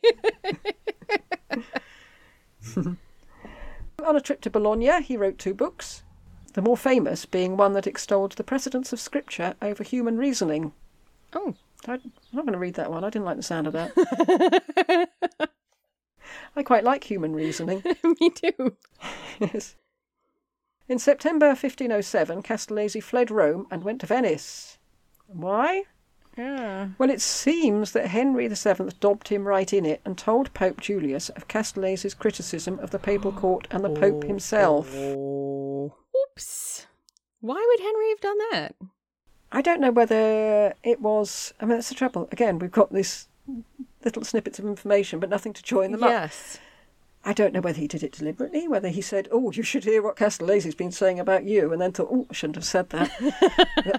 On 4.05 4.15
a 4.17 4.21
trip 4.21 4.41
to 4.43 4.51
Bologna, 4.51 5.03
he 5.03 5.17
wrote 5.17 5.39
two 5.39 5.55
books, 5.55 6.03
the 6.53 6.61
more 6.63 6.77
famous 6.77 7.25
being 7.25 7.57
one 7.57 7.73
that 7.73 7.87
extolled 7.87 8.33
the 8.33 8.45
precedence 8.45 8.93
of 8.93 9.01
scripture 9.01 9.55
over 9.63 9.83
human 9.83 10.19
reasoning. 10.19 10.73
oh, 11.33 11.55
I'm 11.89 12.01
not 12.33 12.45
going 12.45 12.53
to 12.53 12.59
read 12.59 12.75
that 12.75 12.91
one. 12.91 13.05
I 13.05 13.11
didn't 13.11 13.25
like 13.27 13.37
the 13.37 13.43
sound 13.43 13.67
of 13.67 13.73
that. 13.75 15.11
I 16.55 16.63
quite 16.63 16.85
like 16.85 17.05
human 17.05 17.35
reasoning. 17.35 17.83
Me 18.21 18.31
too. 18.31 18.77
yes. 19.41 19.77
In 20.89 20.99
September 20.99 21.49
1507, 21.49 22.43
Castellesi 22.43 23.03
fled 23.03 23.31
Rome 23.31 23.67
and 23.71 23.83
went 23.83 24.01
to 24.03 24.07
Venice. 24.07 24.79
Why? 25.27 25.85
Yeah. 26.37 26.89
Well, 26.99 27.11
it 27.11 27.21
seems 27.21 27.93
that 27.93 28.09
Henry 28.09 28.47
VII 28.47 28.91
dobbed 29.01 29.29
him 29.29 29.49
right 29.49 29.73
in 29.73 29.87
it 29.87 30.01
and 30.05 30.17
told 30.17 30.53
Pope 30.55 30.81
Julius 30.81 31.29
of 31.31 31.49
Castellesi's 31.49 32.15
criticism 32.15 32.79
of 32.79 32.91
the 32.91 32.99
papal 32.99 33.33
court 33.43 33.67
and 33.71 33.85
the 33.85 33.91
Pope 33.91 34.23
oh, 34.25 34.27
himself. 34.27 34.95
Oh. 34.95 35.95
Oops. 36.23 36.87
Why 37.41 37.65
would 37.67 37.81
Henry 37.81 38.09
have 38.11 38.21
done 38.21 38.39
that? 38.51 38.75
I 39.51 39.63
don't 39.63 39.81
know 39.81 39.91
whether 39.91 40.75
it 40.83 41.01
was. 41.01 41.55
I 41.61 41.65
mean, 41.65 41.77
that's 41.77 41.89
the 41.89 41.95
trouble. 41.95 42.29
Again, 42.31 42.59
we've 42.59 42.71
got 42.71 42.93
these 42.93 43.29
little 44.07 44.25
snippets 44.25 44.59
of 44.59 44.65
information, 44.65 45.21
but 45.21 45.29
nothing 45.29 45.53
to 45.53 45.63
join 45.63 45.93
them 45.93 46.03
up. 46.03 46.09
yes. 46.11 46.59
I 47.29 47.33
don't 47.33 47.53
know 47.53 47.61
whether 47.61 47.81
he 47.81 47.89
did 47.89 48.05
it 48.05 48.13
deliberately, 48.13 48.69
whether 48.69 48.89
he 48.89 49.01
said, 49.03 49.27
"Oh, 49.33 49.51
you 49.51 49.65
should 49.65 49.83
hear 49.83 50.01
what 50.01 50.15
Castellesi's 50.17 50.77
been 50.77 50.93
saying 50.93 51.19
about 51.19 51.43
you," 51.45 51.73
and 51.73 51.83
then 51.83 51.91
thought, 51.91 52.07
"Oh, 52.09 52.25
I 52.31 52.33
shouldn't 52.33 52.55
have 52.55 52.65
said 52.65 52.91
that." 52.91 53.11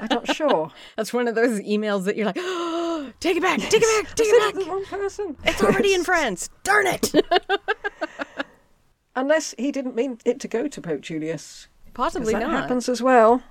I'm 0.02 0.08
not 0.10 0.28
sure. 0.36 0.72
That's 0.96 1.12
one 1.12 1.28
of 1.28 1.36
those 1.36 1.60
emails 1.60 2.06
that 2.06 2.16
you're 2.16 2.26
like, 2.26 2.38
oh, 2.40 3.12
take 3.20 3.36
it 3.36 3.44
back, 3.44 3.60
take 3.60 3.82
it 3.84 4.06
back, 4.06 4.16
take 4.16 4.28
I 4.28 4.30
it 4.50 4.56
back. 4.56 4.64
the 4.64 4.72
wrong 4.72 4.86
person. 4.86 5.36
It's 5.44 5.62
already 5.62 5.94
in 5.94 6.06
France. 6.06 6.50
Darn 6.64 6.88
it. 6.88 7.12
Unless 9.18 9.56
he 9.58 9.74
didn't 9.74 9.96
mean 9.96 10.20
it 10.24 10.40
to 10.40 10.48
go 10.48 10.70
to 10.70 10.82
Pope 10.82 11.02
Julius. 11.02 11.68
Possibly 11.94 12.32
that 12.34 12.44
not. 12.44 12.52
happens 12.52 12.88
as 12.88 13.02
well. 13.02 13.42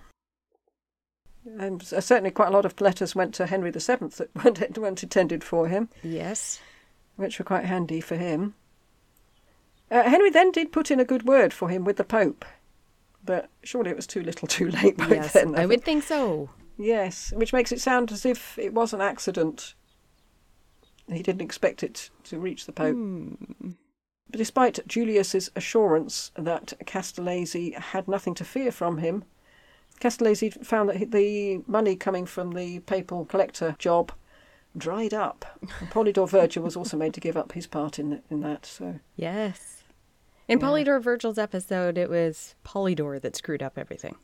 And 1.59 1.83
certainly, 1.83 2.31
quite 2.31 2.49
a 2.49 2.53
lot 2.53 2.65
of 2.65 2.81
letters 2.81 3.15
went 3.15 3.33
to 3.35 3.47
Henry 3.47 3.71
VII 3.71 3.79
that 3.79 4.29
weren't, 4.45 4.79
weren't 4.79 5.03
intended 5.03 5.45
for 5.45 5.69
him, 5.69 5.89
Yes. 6.03 6.61
which 7.17 7.39
were 7.39 7.45
quite 7.45 7.65
handy 7.65 8.01
for 8.01 8.17
him. 8.17 8.55
Uh, 9.91 10.03
Henry 10.03 10.31
then 10.31 10.51
did 10.51 10.73
put 10.73 10.91
in 10.91 10.99
a 10.99 11.05
good 11.05 11.25
word 11.27 11.53
for 11.53 11.69
him 11.69 11.85
with 11.85 11.97
the 11.97 12.05
Pope, 12.05 12.45
but 13.25 13.49
surely 13.63 13.91
it 13.91 13.97
was 13.97 14.07
too 14.07 14.23
little, 14.23 14.49
too 14.49 14.69
late 14.71 14.97
by 14.97 15.07
Yes. 15.09 15.33
then. 15.33 15.55
I 15.57 15.67
would 15.67 15.85
think 15.85 16.03
so. 16.03 16.51
Yes, 16.77 17.33
which 17.37 17.53
makes 17.53 17.71
it 17.73 17.81
sound 17.81 18.11
as 18.11 18.27
if 18.27 18.59
it 18.59 18.75
was 18.75 18.93
an 18.93 19.01
accident. 19.01 19.75
He 21.11 21.23
didn't 21.23 21.43
expect 21.43 21.83
it 21.85 22.11
to 22.25 22.39
reach 22.41 22.67
the 22.67 22.73
Pope. 22.73 22.97
But 24.29 24.39
despite 24.39 24.81
Julius's 24.89 25.51
assurance 25.55 26.33
that 26.37 26.73
Castellesi 26.85 27.75
had 27.79 28.09
nothing 28.09 28.35
to 28.35 28.45
fear 28.45 28.73
from 28.73 28.99
him, 28.99 29.25
Castellesi 30.01 30.65
found 30.65 30.89
that 30.91 31.11
the 31.11 31.63
money 31.67 31.97
coming 31.97 32.27
from 32.27 32.53
the 32.53 32.81
papal 32.81 33.25
collector 33.25 33.77
job 33.79 34.13
dried 34.77 35.15
up. 35.15 35.45
And 35.81 35.91
Polydore 35.91 36.29
Virgil 36.29 36.63
was 36.63 36.77
also 36.77 36.97
made 36.97 37.15
to 37.15 37.21
give 37.21 37.37
up 37.37 37.53
his 37.53 37.67
part 37.67 37.99
in 37.99 38.23
in 38.31 38.41
that. 38.41 38.67
So 38.67 39.01
Yes. 39.17 39.83
In 40.49 40.61
Polydore 40.61 41.03
Virgil's 41.03 41.39
episode, 41.39 41.99
it 41.99 42.09
was 42.09 42.55
Polydore 42.65 43.21
that 43.21 43.35
screwed 43.35 43.63
up 43.63 43.77
everything 43.77 44.17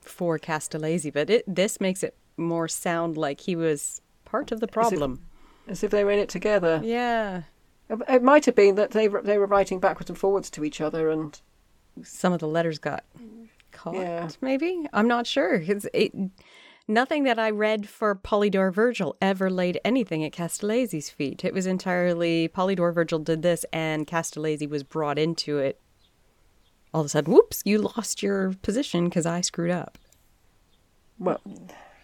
for 0.00 0.38
Castellesi, 0.38 1.12
but 1.12 1.28
it 1.30 1.44
this 1.46 1.80
makes 1.80 2.02
it 2.02 2.14
more 2.36 2.68
sound 2.68 3.16
like 3.16 3.40
he 3.40 3.54
was 3.54 4.00
part 4.24 4.50
of 4.52 4.60
the 4.60 4.66
problem. 4.68 5.20
as 5.68 5.82
if 5.84 5.90
they 5.90 6.04
were 6.04 6.10
in 6.10 6.18
it 6.18 6.28
together. 6.30 6.80
Yeah. 6.82 7.42
Uh, 7.90 7.98
it 8.08 8.22
might 8.22 8.46
have 8.46 8.54
been 8.54 8.76
that 8.76 8.92
they 8.92 9.08
they 9.08 9.36
were 9.36 9.46
writing 9.46 9.78
backwards 9.80 10.08
and 10.08 10.18
forwards 10.18 10.48
to 10.50 10.64
each 10.64 10.80
other, 10.80 11.10
and 11.10 11.38
Some 12.02 12.32
of 12.32 12.40
the 12.40 12.48
letters 12.48 12.78
got 12.78 13.04
caught, 13.72 13.94
Yeah. 13.94 14.28
maybe? 14.40 14.86
I'm 14.92 15.08
not 15.08 15.26
sure. 15.26 15.58
'cause 15.60 15.86
it, 15.94 16.12
nothing 16.88 17.24
that 17.24 17.38
I 17.38 17.50
read 17.50 17.88
for 17.88 18.14
Polydore 18.14 18.72
Virgil 18.72 19.16
ever 19.22 19.48
laid 19.50 19.80
anything 19.84 20.24
at 20.24 20.32
Castellesi's 20.32 21.10
feet. 21.10 21.44
It 21.44 21.54
was 21.54 21.66
entirely 21.66 22.48
Polydore 22.48 22.92
Virgil 22.94 23.18
did 23.20 23.42
this 23.42 23.64
and 23.72 24.06
Castellesi 24.06 24.68
was 24.68 24.82
brought 24.82 25.18
into 25.18 25.58
it. 25.58 25.80
All 26.92 27.02
of 27.02 27.06
a 27.06 27.08
sudden, 27.08 27.32
whoops, 27.32 27.62
you 27.64 27.78
lost 27.78 28.22
your 28.22 28.54
position 28.62 29.04
because 29.04 29.26
I 29.26 29.40
screwed 29.42 29.70
up. 29.70 29.96
well, 31.18 31.40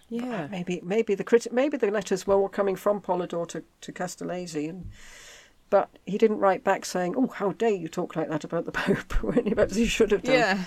Yeah. 0.08 0.46
maybe 0.50 0.80
maybe 0.84 1.14
the 1.16 1.24
criti- 1.24 1.50
maybe 1.50 1.76
the 1.76 1.90
letters 1.90 2.26
were 2.26 2.34
all 2.36 2.48
coming 2.48 2.76
from 2.76 3.00
Polydore 3.00 3.48
to 3.48 3.64
to 3.80 3.92
Castellesi, 3.92 4.68
and 4.68 4.90
but 5.68 5.88
he 6.06 6.16
didn't 6.18 6.38
write 6.38 6.62
back 6.62 6.84
saying, 6.84 7.14
"Oh, 7.16 7.26
how 7.26 7.50
dare 7.52 7.70
you 7.70 7.88
talk 7.88 8.14
like 8.14 8.28
that 8.28 8.44
about 8.44 8.66
the 8.66 8.72
Pope?" 8.72 9.12
When 9.24 9.50
perhaps 9.54 9.74
he 9.74 9.86
should 9.86 10.12
have 10.12 10.22
done. 10.22 10.34
Yeah. 10.34 10.64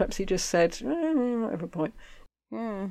Perhaps 0.00 0.16
he 0.16 0.24
just 0.24 0.48
said, 0.48 0.78
eh, 0.80 1.12
"Not 1.12 1.60
have 1.60 1.70
point." 1.70 1.92
Yeah. 2.50 2.88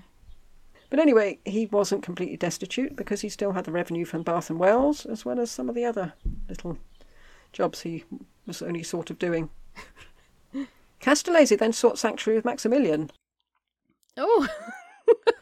But 0.92 1.00
anyway, 1.00 1.40
he 1.44 1.66
wasn't 1.66 2.04
completely 2.04 2.38
destitute 2.38 2.96
because 2.96 3.22
he 3.22 3.30
still 3.30 3.54
had 3.54 3.66
the 3.66 3.72
revenue 3.72 4.06
from 4.06 4.22
Bath 4.22 4.52
and 4.52 4.60
Wells, 4.60 5.08
as 5.08 5.26
well 5.26 5.40
as 5.40 5.50
some 5.50 5.70
of 5.70 5.74
the 5.74 5.86
other 5.86 6.14
little 6.48 6.78
jobs 7.52 7.82
he 7.82 8.04
was 8.46 8.62
only 8.62 8.84
sort 8.84 9.10
of 9.10 9.18
doing. 9.18 9.50
Castellesi 11.02 11.58
then 11.58 11.74
sought 11.74 11.98
sanctuary 11.98 12.38
with 12.38 12.46
Maximilian. 12.46 13.10
Oh. 14.16 14.48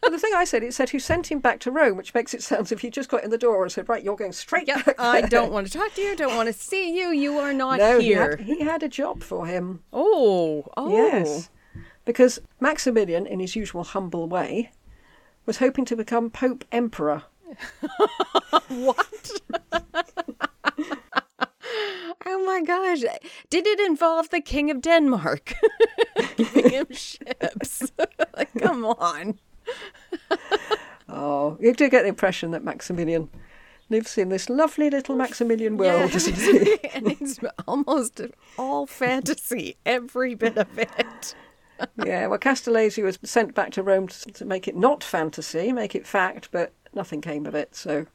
But 0.01 0.11
the 0.13 0.19
thing 0.19 0.31
I 0.33 0.45
said, 0.45 0.63
it 0.63 0.73
said 0.73 0.91
who 0.91 0.99
sent 0.99 1.29
him 1.29 1.39
back 1.39 1.59
to 1.59 1.71
Rome, 1.71 1.97
which 1.97 2.13
makes 2.13 2.33
it 2.33 2.41
sound 2.41 2.61
as 2.61 2.71
if 2.71 2.79
he 2.79 2.89
just 2.89 3.09
got 3.09 3.25
in 3.25 3.29
the 3.29 3.37
door 3.37 3.63
and 3.63 3.69
said, 3.69 3.89
"Right, 3.89 4.01
you're 4.01 4.15
going 4.15 4.31
straight 4.31 4.65
yeah. 4.65 4.81
back." 4.81 4.95
I 4.97 5.19
don't 5.19 5.51
want 5.51 5.67
to 5.67 5.77
talk 5.77 5.93
to 5.95 6.01
you. 6.01 6.15
Don't 6.15 6.37
want 6.37 6.47
to 6.47 6.53
see 6.53 6.97
you. 6.97 7.09
You 7.09 7.37
are 7.39 7.51
not 7.51 7.79
No, 7.79 7.99
he 7.99 8.05
here. 8.05 8.37
had, 8.37 8.39
he 8.39 8.61
had 8.61 8.83
a 8.83 8.87
job 8.87 9.21
for 9.21 9.47
him. 9.47 9.83
Oh. 9.91 10.65
Oh. 10.77 10.89
Yes, 10.89 11.49
because 12.07 12.39
Maximilian, 12.61 13.25
in 13.27 13.39
his 13.41 13.55
usual 13.55 13.83
humble 13.83 14.27
way, 14.29 14.71
was 15.45 15.57
hoping 15.57 15.85
to 15.85 15.95
become 15.95 16.29
Pope 16.31 16.63
Emperor. 16.71 17.23
What? 18.69 19.31
oh 22.25 22.45
my 22.45 22.61
gosh. 22.65 23.01
Did 23.49 23.67
it 23.67 23.79
involve 23.79 24.29
the 24.29 24.41
King 24.41 24.71
of 24.71 24.81
Denmark? 24.81 25.53
Giving 26.37 26.69
him 26.69 26.87
ships. 26.91 27.91
like, 28.35 28.53
come 28.59 28.85
on. 28.85 29.39
Oh, 31.09 31.57
you 31.61 31.73
do 31.73 31.89
get 31.89 32.03
the 32.03 32.09
impression 32.09 32.51
that 32.51 32.63
Maximilian 32.63 33.29
lives 33.89 34.17
in 34.17 34.29
this 34.29 34.49
lovely 34.49 34.89
little 34.89 35.15
Maximilian 35.15 35.77
world, 35.77 36.11
Yes. 36.13 36.27
and 36.93 37.07
it's 37.11 37.39
almost 37.67 38.21
all 38.57 38.85
fantasy, 38.85 39.77
every 39.85 40.35
bit 40.35 40.57
of 40.57 40.77
it. 40.77 41.35
Yeah, 42.05 42.27
well, 42.27 42.39
Castellesi 42.39 43.03
was 43.03 43.19
sent 43.23 43.55
back 43.55 43.71
to 43.71 43.83
Rome 43.83 44.07
to, 44.07 44.31
to 44.31 44.45
make 44.45 44.67
it 44.67 44.75
not 44.75 45.03
fantasy, 45.03 45.71
make 45.71 45.95
it 45.95 46.05
fact, 46.05 46.49
but 46.51 46.73
nothing 46.93 47.21
came 47.21 47.45
of 47.45 47.55
it, 47.55 47.75
so. 47.75 48.05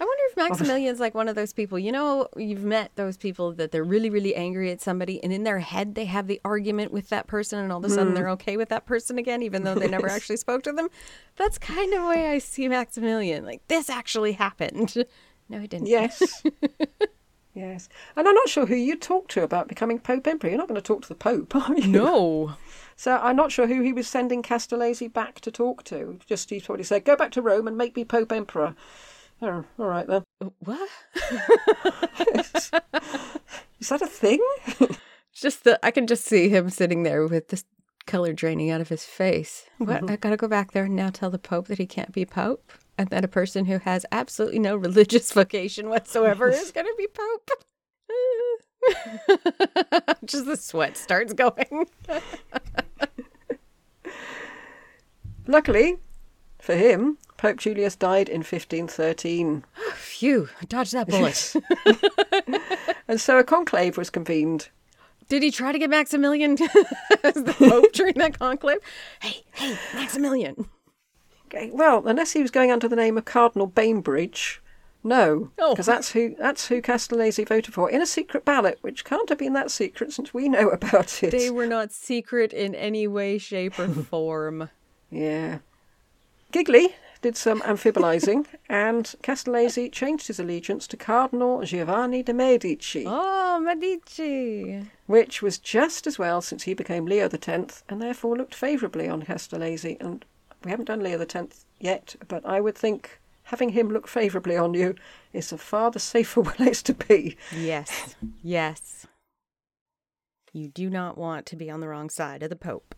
I 0.00 0.04
wonder 0.04 0.22
if 0.30 0.36
Maximilian's 0.36 0.98
like 0.98 1.14
one 1.14 1.28
of 1.28 1.36
those 1.36 1.52
people. 1.52 1.78
You 1.78 1.92
know, 1.92 2.26
you've 2.36 2.64
met 2.64 2.90
those 2.96 3.16
people 3.16 3.52
that 3.52 3.70
they're 3.70 3.84
really, 3.84 4.10
really 4.10 4.34
angry 4.34 4.72
at 4.72 4.80
somebody, 4.80 5.22
and 5.22 5.32
in 5.32 5.44
their 5.44 5.60
head 5.60 5.94
they 5.94 6.06
have 6.06 6.26
the 6.26 6.40
argument 6.44 6.90
with 6.90 7.08
that 7.10 7.28
person, 7.28 7.60
and 7.60 7.70
all 7.70 7.78
of 7.78 7.84
a 7.84 7.88
sudden 7.88 8.08
hmm. 8.08 8.14
they're 8.14 8.30
okay 8.30 8.56
with 8.56 8.68
that 8.70 8.84
person 8.84 9.16
again, 9.16 9.44
even 9.44 9.62
though 9.62 9.76
they 9.76 9.86
never 9.86 10.08
actually 10.08 10.38
spoke 10.38 10.64
to 10.64 10.72
them. 10.72 10.88
That's 11.36 11.56
kind 11.56 11.94
of 11.94 12.02
the 12.02 12.08
way 12.08 12.30
I 12.30 12.38
see 12.38 12.66
Maximilian. 12.66 13.44
Like 13.44 13.66
this 13.68 13.88
actually 13.88 14.32
happened. 14.32 15.04
No, 15.52 15.58
it 15.58 15.68
didn't. 15.68 15.88
Yes. 15.88 16.42
yes. 17.54 17.88
And 18.16 18.26
I'm 18.26 18.34
not 18.34 18.48
sure 18.48 18.64
who 18.64 18.74
you 18.74 18.96
talk 18.96 19.28
to 19.28 19.42
about 19.42 19.68
becoming 19.68 19.98
Pope 19.98 20.26
Emperor. 20.26 20.48
You're 20.48 20.58
not 20.58 20.68
going 20.68 20.80
to 20.80 20.86
talk 20.86 21.02
to 21.02 21.08
the 21.08 21.14
Pope, 21.14 21.54
are 21.68 21.76
you? 21.76 21.88
No. 21.88 22.54
So 22.96 23.16
I'm 23.16 23.36
not 23.36 23.52
sure 23.52 23.66
who 23.66 23.82
he 23.82 23.92
was 23.92 24.06
sending 24.06 24.42
Castellesi 24.42 25.12
back 25.12 25.40
to 25.40 25.50
talk 25.50 25.84
to. 25.84 26.18
Just 26.26 26.50
he 26.50 26.60
probably 26.60 26.84
said, 26.84 27.04
go 27.04 27.16
back 27.16 27.30
to 27.32 27.42
Rome 27.42 27.68
and 27.68 27.76
make 27.76 27.96
me 27.96 28.04
Pope 28.04 28.32
Emperor. 28.32 28.74
Oh, 29.40 29.64
all 29.78 29.86
right 29.88 30.06
then. 30.06 30.22
Uh, 30.40 30.50
what? 30.60 30.88
Is 33.80 33.88
that 33.88 34.02
a 34.02 34.06
thing? 34.06 34.40
Just 35.34 35.64
the 35.64 35.84
I 35.84 35.90
can 35.90 36.06
just 36.06 36.24
see 36.24 36.48
him 36.48 36.70
sitting 36.70 37.02
there 37.02 37.26
with 37.26 37.48
this 37.48 37.64
color 38.06 38.32
draining 38.32 38.70
out 38.70 38.80
of 38.80 38.88
his 38.88 39.04
face. 39.04 39.64
What? 39.78 40.02
Mm-hmm. 40.02 40.10
I 40.10 40.16
gotta 40.16 40.36
go 40.36 40.46
back 40.46 40.72
there 40.72 40.84
and 40.84 40.94
now 40.94 41.10
tell 41.10 41.30
the 41.30 41.38
Pope 41.38 41.66
that 41.68 41.78
he 41.78 41.86
can't 41.86 42.12
be 42.12 42.24
Pope, 42.24 42.70
and 42.96 43.08
that 43.10 43.24
a 43.24 43.28
person 43.28 43.64
who 43.64 43.78
has 43.78 44.06
absolutely 44.12 44.58
no 44.58 44.76
religious 44.76 45.32
vocation 45.34 45.88
whatsoever 45.88 46.48
is 46.48 46.70
gonna 46.70 46.94
be 46.96 47.08
Pope. 47.08 47.50
just 50.24 50.46
the 50.46 50.56
sweat 50.56 50.96
starts 50.96 51.32
going. 51.32 51.88
Luckily 55.52 55.98
for 56.58 56.74
him, 56.74 57.18
Pope 57.36 57.58
Julius 57.58 57.94
died 57.94 58.30
in 58.30 58.38
1513. 58.38 59.64
Phew! 59.94 60.48
I 60.60 60.64
dodged 60.64 60.94
that 60.94 61.08
bullet. 61.08 61.54
And 63.08 63.20
so 63.20 63.38
a 63.38 63.44
conclave 63.44 63.98
was 63.98 64.08
convened. 64.08 64.70
Did 65.28 65.42
he 65.42 65.50
try 65.50 65.72
to 65.72 65.78
get 65.78 65.90
Maximilian 65.90 66.52
as 67.22 67.34
the 67.34 67.54
Pope 67.58 67.92
during 67.92 68.14
that 68.14 68.38
conclave? 68.38 68.78
Hey, 69.20 69.42
hey, 69.52 69.76
Maximilian! 69.94 70.70
Okay, 71.46 71.68
Well, 71.70 72.06
unless 72.06 72.32
he 72.32 72.40
was 72.40 72.50
going 72.50 72.70
under 72.70 72.88
the 72.88 72.96
name 72.96 73.18
of 73.18 73.26
Cardinal 73.26 73.66
Bainbridge, 73.66 74.62
no, 75.04 75.50
Oh. 75.58 75.72
because 75.74 75.84
that's 75.84 76.12
who 76.12 76.34
that's 76.38 76.68
who 76.68 76.80
Castellesi 76.80 77.46
voted 77.46 77.74
for 77.74 77.90
in 77.90 78.00
a 78.00 78.06
secret 78.06 78.46
ballot, 78.46 78.78
which 78.80 79.04
can't 79.04 79.28
have 79.28 79.38
been 79.38 79.52
that 79.52 79.70
secret 79.70 80.12
since 80.14 80.32
we 80.32 80.48
know 80.48 80.70
about 80.70 81.22
it. 81.22 81.32
They 81.32 81.50
were 81.50 81.66
not 81.66 81.92
secret 81.92 82.54
in 82.54 82.74
any 82.74 83.06
way, 83.06 83.36
shape, 83.36 83.78
or 83.78 83.88
form. 83.88 84.70
Yeah. 85.12 85.58
Giggly 86.50 86.94
did 87.20 87.36
some 87.36 87.60
amphibolizing, 87.60 88.46
and 88.68 89.04
Castellesi 89.22 89.92
changed 89.92 90.26
his 90.26 90.40
allegiance 90.40 90.88
to 90.88 90.96
Cardinal 90.96 91.62
Giovanni 91.62 92.22
de' 92.24 92.32
Medici, 92.34 93.04
Oh, 93.06 93.60
Medici. 93.60 94.88
which 95.06 95.40
was 95.40 95.58
just 95.58 96.08
as 96.08 96.18
well 96.18 96.40
since 96.40 96.64
he 96.64 96.74
became 96.74 97.06
Leo 97.06 97.28
X 97.32 97.84
and 97.88 98.02
therefore 98.02 98.36
looked 98.36 98.54
favourably 98.56 99.08
on 99.08 99.22
Castellesi. 99.22 99.96
And 100.00 100.24
we 100.64 100.70
haven't 100.72 100.86
done 100.86 101.00
Leo 101.00 101.20
X 101.20 101.64
yet, 101.78 102.16
but 102.26 102.44
I 102.44 102.60
would 102.60 102.74
think 102.76 103.20
having 103.44 103.68
him 103.70 103.88
look 103.88 104.08
favourably 104.08 104.56
on 104.56 104.74
you 104.74 104.96
is 105.32 105.52
a 105.52 105.58
far 105.58 105.92
the 105.92 106.00
safer 106.00 106.42
place 106.56 106.82
to 106.82 106.94
be. 106.94 107.36
Yes. 107.56 108.16
Yes. 108.42 109.06
You 110.52 110.66
do 110.68 110.90
not 110.90 111.16
want 111.16 111.46
to 111.46 111.56
be 111.56 111.70
on 111.70 111.80
the 111.80 111.88
wrong 111.88 112.10
side 112.10 112.42
of 112.42 112.50
the 112.50 112.56
Pope, 112.56 112.94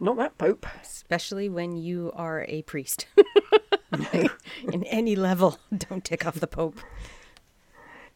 Not 0.00 0.16
that 0.16 0.38
Pope. 0.38 0.66
especially 0.82 1.48
when 1.48 1.76
you 1.76 2.12
are 2.14 2.44
a 2.48 2.62
priest. 2.62 3.06
In 4.72 4.84
any 4.84 5.16
level, 5.16 5.58
don't 5.76 6.04
tick 6.04 6.26
off 6.26 6.40
the 6.40 6.46
Pope. 6.46 6.80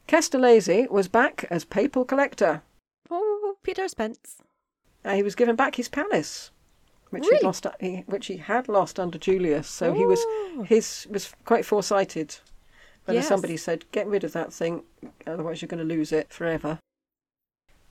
Castellesi 0.09 0.89
was 0.91 1.09
back 1.09 1.45
as 1.51 1.65
papal 1.65 2.05
collector. 2.05 2.63
Oh, 3.11 3.57
Peter's 3.63 3.95
Pence. 3.95 4.39
Uh, 5.05 5.15
he 5.15 5.23
was 5.23 5.35
given 5.35 5.57
back 5.57 5.77
his 5.77 5.89
palace, 5.89 6.51
which 7.11 7.23
Really? 7.25 7.39
he 7.39 7.45
lost, 7.47 7.67
which 8.07 8.27
he 8.27 8.37
had 8.37 8.69
lost 8.69 9.01
under 9.01 9.19
Julius. 9.19 9.69
So 9.69 9.93
he 9.93 10.05
was 10.07 10.21
Oh. 10.25 10.65
his 10.69 11.07
was 11.11 11.33
quite 11.45 11.65
foresighted. 11.65 12.37
Whether 13.05 13.19
Yes. 13.21 13.29
somebody 13.29 13.57
said, 13.57 13.85
"Get 13.91 14.07
rid 14.07 14.23
of 14.23 14.33
that 14.33 14.53
thing, 14.53 14.85
otherwise 15.27 15.61
you're 15.61 15.69
going 15.69 15.87
to 15.87 15.95
lose 15.95 16.13
it 16.13 16.33
forever." 16.33 16.79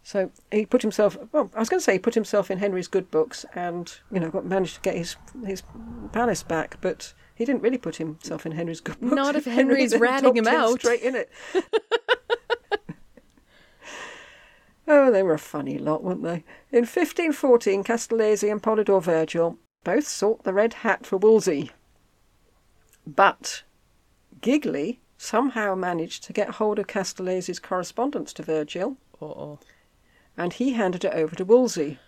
So 0.03 0.31
he 0.51 0.65
put 0.65 0.81
himself. 0.81 1.17
Well, 1.31 1.51
I 1.55 1.60
was 1.60 1.70
going 1.70 1.79
to 1.79 1.84
say 1.84 1.93
he 1.93 2.00
put 2.00 2.15
himself 2.15 2.50
in 2.50 2.58
Henry's 2.58 2.88
good 2.88 3.12
books, 3.12 3.46
and 3.53 3.93
you 4.12 4.20
know, 4.20 4.29
got 4.29 4.46
managed 4.46 4.75
to 4.75 4.81
get 4.81 4.96
his 4.96 5.15
his 5.46 5.63
palace 6.12 6.43
back, 6.43 6.77
but. 6.81 7.13
He 7.34 7.46
didn't 7.46 7.63
really 7.63 7.79
put 7.79 7.96
himself 7.96 8.46
in 8.46 8.51
Henry's 8.51 8.81
good 8.81 9.00
books. 9.00 9.15
Not 9.15 9.36
if 9.36 9.46
Henry's 9.60 9.91
then 9.93 10.01
ratting 10.01 10.38
him 10.38 10.48
out. 10.48 10.79
straight 10.79 11.01
in 11.01 11.15
it. 11.15 11.31
Oh, 14.88 15.10
they 15.12 15.24
were 15.24 15.34
a 15.34 15.39
funny 15.39 15.77
lot, 15.77 16.03
weren't 16.03 16.24
they? 16.24 16.43
In 16.72 16.84
1514, 16.84 17.84
Castellesi 17.84 18.51
and 18.51 18.62
Polydore 18.62 19.01
Virgil 19.01 19.58
both 19.84 20.05
sought 20.08 20.43
the 20.43 20.53
red 20.53 20.74
hat 20.75 21.05
for 21.05 21.17
Wolsey. 21.17 21.72
But 23.08 23.63
Giggly 24.41 25.00
somehow 25.17 25.75
managed 25.75 26.24
to 26.25 26.34
get 26.34 26.51
hold 26.55 26.77
of 26.77 26.88
Castellesi's 26.88 27.60
correspondence 27.60 28.34
to 28.34 28.43
Virgil, 28.43 28.98
Oh. 29.22 29.60
And 30.41 30.53
he 30.53 30.74
handed 30.74 31.05
it 31.05 31.13
over 31.13 31.36
to 31.36 31.45
Wolsey. 31.45 32.00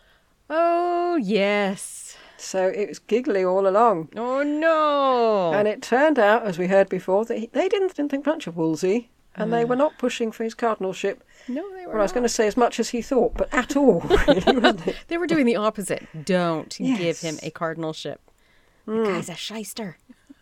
Oh, 0.49 1.17
yes. 1.17 2.17
So 2.35 2.67
it 2.67 2.89
was 2.89 2.99
Giggly 2.99 3.45
all 3.45 3.67
along. 3.67 4.09
Oh, 4.15 4.41
no. 4.41 5.53
And 5.53 5.67
it 5.67 5.83
turned 5.83 6.17
out, 6.17 6.43
as 6.43 6.57
we 6.57 6.67
heard 6.67 6.89
before, 6.89 7.25
that 7.25 7.37
he, 7.37 7.49
they 7.53 7.69
didn't, 7.69 7.95
didn't 7.95 8.09
think 8.09 8.25
much 8.25 8.47
of 8.47 8.57
Wolsey, 8.57 9.11
and 9.35 9.53
they 9.53 9.63
ah. 9.63 9.67
were 9.67 9.75
not 9.75 9.99
pushing 9.99 10.31
for 10.31 10.43
his 10.43 10.55
cardinalship. 10.55 11.23
no, 11.47 11.63
they 11.75 11.85
were 11.85 11.93
Well, 11.93 12.01
I 12.01 12.03
was 12.03 12.11
going 12.11 12.23
to 12.23 12.29
say 12.29 12.47
as 12.47 12.57
much 12.57 12.79
as 12.79 12.89
he 12.89 13.03
thought, 13.03 13.35
but 13.35 13.53
at 13.53 13.75
all, 13.75 13.99
really? 14.27 14.95
They 15.07 15.17
were 15.17 15.27
doing 15.27 15.45
the 15.45 15.55
opposite. 15.55 16.07
Don't 16.25 16.75
give 16.77 17.19
him 17.19 17.37
a 17.43 17.51
cardinalship. 17.51 18.19
The 18.85 18.91
hmm. 18.91 19.03
guy's 19.03 19.29
a 19.29 19.35
shyster. 19.35 19.97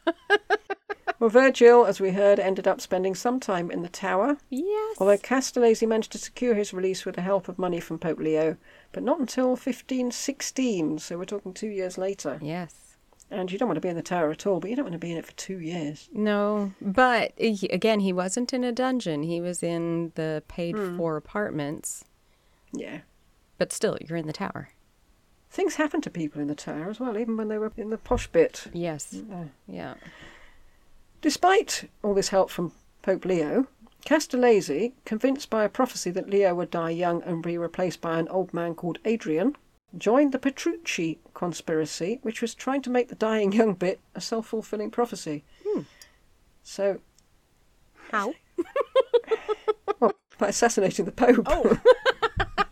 Well, 1.22 1.30
Virgil, 1.30 1.86
as 1.86 2.02
we 2.02 2.14
heard, 2.14 2.40
ended 2.40 2.68
up 2.68 2.82
spending 2.82 3.14
some 3.14 3.40
time 3.40 3.70
in 3.70 3.84
the 3.84 3.90
tower, 3.90 4.38
Yes. 4.50 4.98
although 4.98 5.20
Castellesi 5.20 5.88
managed 5.88 6.12
to 6.14 6.18
secure 6.18 6.56
his 6.56 6.74
release 6.74 7.06
with 7.06 7.14
the 7.14 7.22
help 7.22 7.48
of 7.48 7.60
money 7.60 7.80
from 7.80 8.00
Pope 8.00 8.18
Leo, 8.18 8.58
but 8.92 9.04
not 9.04 9.20
until 9.20 9.50
1516, 9.50 10.98
so 10.98 11.20
we're 11.20 11.26
talking 11.26 11.54
two 11.54 11.68
years 11.68 12.00
later. 12.00 12.40
yes. 12.42 12.98
And 13.30 13.52
you 13.52 13.60
don't 13.60 13.68
want 13.68 13.78
to 13.78 13.82
be 13.82 13.88
in 13.88 13.96
the 13.96 14.02
tower 14.02 14.32
at 14.32 14.48
all, 14.48 14.60
but 14.60 14.72
you 14.72 14.76
don't 14.76 14.86
want 14.86 14.94
to 14.94 15.00
be 15.00 15.12
in 15.12 15.18
it 15.18 15.26
for 15.28 15.32
two 15.34 15.60
years. 15.60 16.10
No, 16.12 16.74
but 16.82 17.34
he, 17.38 17.68
again, 17.68 18.00
he 18.00 18.12
wasn't 18.12 18.52
in 18.52 18.64
a 18.64 18.72
dungeon. 18.72 19.22
He 19.22 19.40
was 19.40 19.62
in 19.62 20.12
the 20.16 20.44
paid 20.48 20.76
hmm. 20.76 20.98
for 20.98 21.18
apartments. 21.18 22.04
Yeah. 22.74 23.02
But 23.60 23.72
still, 23.72 23.96
you're 24.02 24.18
in 24.18 24.26
the 24.26 24.34
tower. 24.34 24.70
Things 25.52 25.76
happen 25.76 26.02
to 26.02 26.10
people 26.10 26.42
in 26.42 26.48
the 26.48 26.56
tower 26.56 26.90
as 26.90 27.00
well, 27.00 27.18
even 27.18 27.38
when 27.38 27.48
they 27.48 27.60
were 27.60 27.72
in 27.78 27.92
the 27.92 27.98
posh 27.98 28.28
bit. 28.28 28.68
Yes. 28.74 29.14
Mm, 29.14 29.30
yeah. 29.30 29.46
Yeah. 29.68 29.94
Despite 31.22 31.90
all 32.02 32.14
this 32.14 32.30
help 32.30 32.50
from 32.50 32.72
Pope 33.02 33.26
Leo, 33.26 33.68
Castellesi, 34.06 34.94
convinced 35.06 35.50
by 35.50 35.64
a 35.64 35.70
prophecy 35.70 36.10
that 36.12 36.30
Leo 36.30 36.56
would 36.56 36.72
die 36.72 36.90
young 36.90 37.22
and 37.24 37.44
be 37.44 37.58
replaced 37.58 38.02
by 38.02 38.18
an 38.18 38.28
old 38.30 38.54
man 38.54 38.74
called 38.74 38.98
Adrian, 39.06 39.56
joined 39.98 40.32
the 40.32 40.40
Petrucci 40.40 41.20
conspiracy, 41.34 42.20
which 42.24 42.42
was 42.42 42.56
trying 42.56 42.82
to 42.82 42.90
make 42.90 43.10
the 43.10 43.16
dying 43.16 43.52
young 43.52 43.76
bit 43.76 44.00
a 44.16 44.22
self 44.22 44.48
fulfilling 44.48 44.90
prophecy. 44.90 45.44
Hmm. 45.66 45.82
So, 46.64 47.00
How? 48.10 48.34
well, 50.00 50.14
by 50.40 50.48
assassinating 50.48 51.06
the 51.06 51.12
Pope. 51.12 51.46
Oh. 51.46 51.80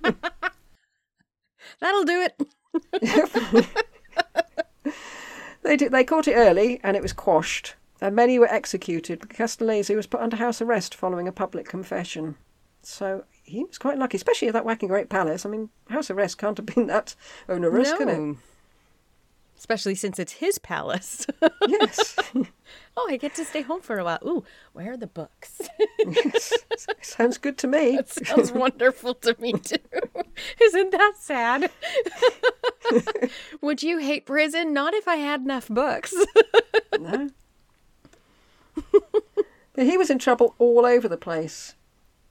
That'll 1.80 2.04
do 2.04 2.28
it. 2.28 2.36
They, 5.62 5.78
did, 5.78 5.92
they 5.92 6.04
caught 6.04 6.28
it 6.28 6.34
early 6.34 6.80
and 6.84 6.98
it 6.98 7.04
was 7.04 7.14
quashed, 7.14 7.76
and 8.02 8.16
many 8.16 8.40
were 8.40 8.52
executed, 8.52 9.20
but 9.20 9.30
Castellesi 9.30 9.96
was 9.96 10.08
put 10.08 10.22
under 10.22 10.38
house 10.38 10.62
arrest 10.62 10.96
following 10.96 11.28
a 11.28 11.32
public 11.32 11.68
confession. 11.68 12.36
So 12.82 13.26
he 13.44 13.64
was 13.64 13.78
quite 13.78 13.98
lucky, 13.98 14.18
especially 14.18 14.48
at 14.48 14.54
that 14.54 14.66
whacking 14.66 14.88
great 14.90 15.10
palace. 15.10 15.46
I 15.46 15.50
mean, 15.50 15.70
house 15.90 16.10
arrest 16.10 16.38
can't 16.38 16.58
have 16.58 16.66
been 16.66 16.88
that 16.88 17.16
onerous, 17.48 17.92
can 17.94 18.10
it? 18.10 18.38
Especially 19.58 19.96
since 19.96 20.18
it's 20.20 20.34
his 20.34 20.58
palace. 20.58 21.28
Yes. 21.68 22.16
oh, 22.98 23.08
I 23.10 23.18
get 23.18 23.36
to 23.36 23.46
stay 23.46 23.62
home 23.62 23.82
for 23.82 24.00
a 24.00 24.04
while. 24.04 24.18
Ooh, 24.26 24.44
where 24.74 24.94
are 24.94 24.98
the 24.98 25.06
books? 25.06 25.62
yes. 26.00 26.54
Sounds 27.02 27.38
good 27.38 27.60
to 27.60 27.68
me. 27.68 27.98
that 27.98 28.10
sounds 28.10 28.52
wonderful 28.52 29.14
to 29.16 29.36
me, 29.40 29.54
too. 29.54 29.78
Isn't 30.60 30.92
that 30.92 31.14
sad? 31.20 31.70
Would 33.62 33.84
you 33.84 34.00
hate 34.00 34.26
prison? 34.26 34.74
Not 34.74 34.96
if 34.96 35.08
I 35.08 35.18
had 35.18 35.42
enough 35.42 35.68
books. 35.68 36.16
no. 37.00 37.30
He 39.84 39.98
was 39.98 40.10
in 40.10 40.20
trouble 40.20 40.56
all 40.60 40.86
over 40.86 41.08
the 41.08 41.18
place 41.18 41.76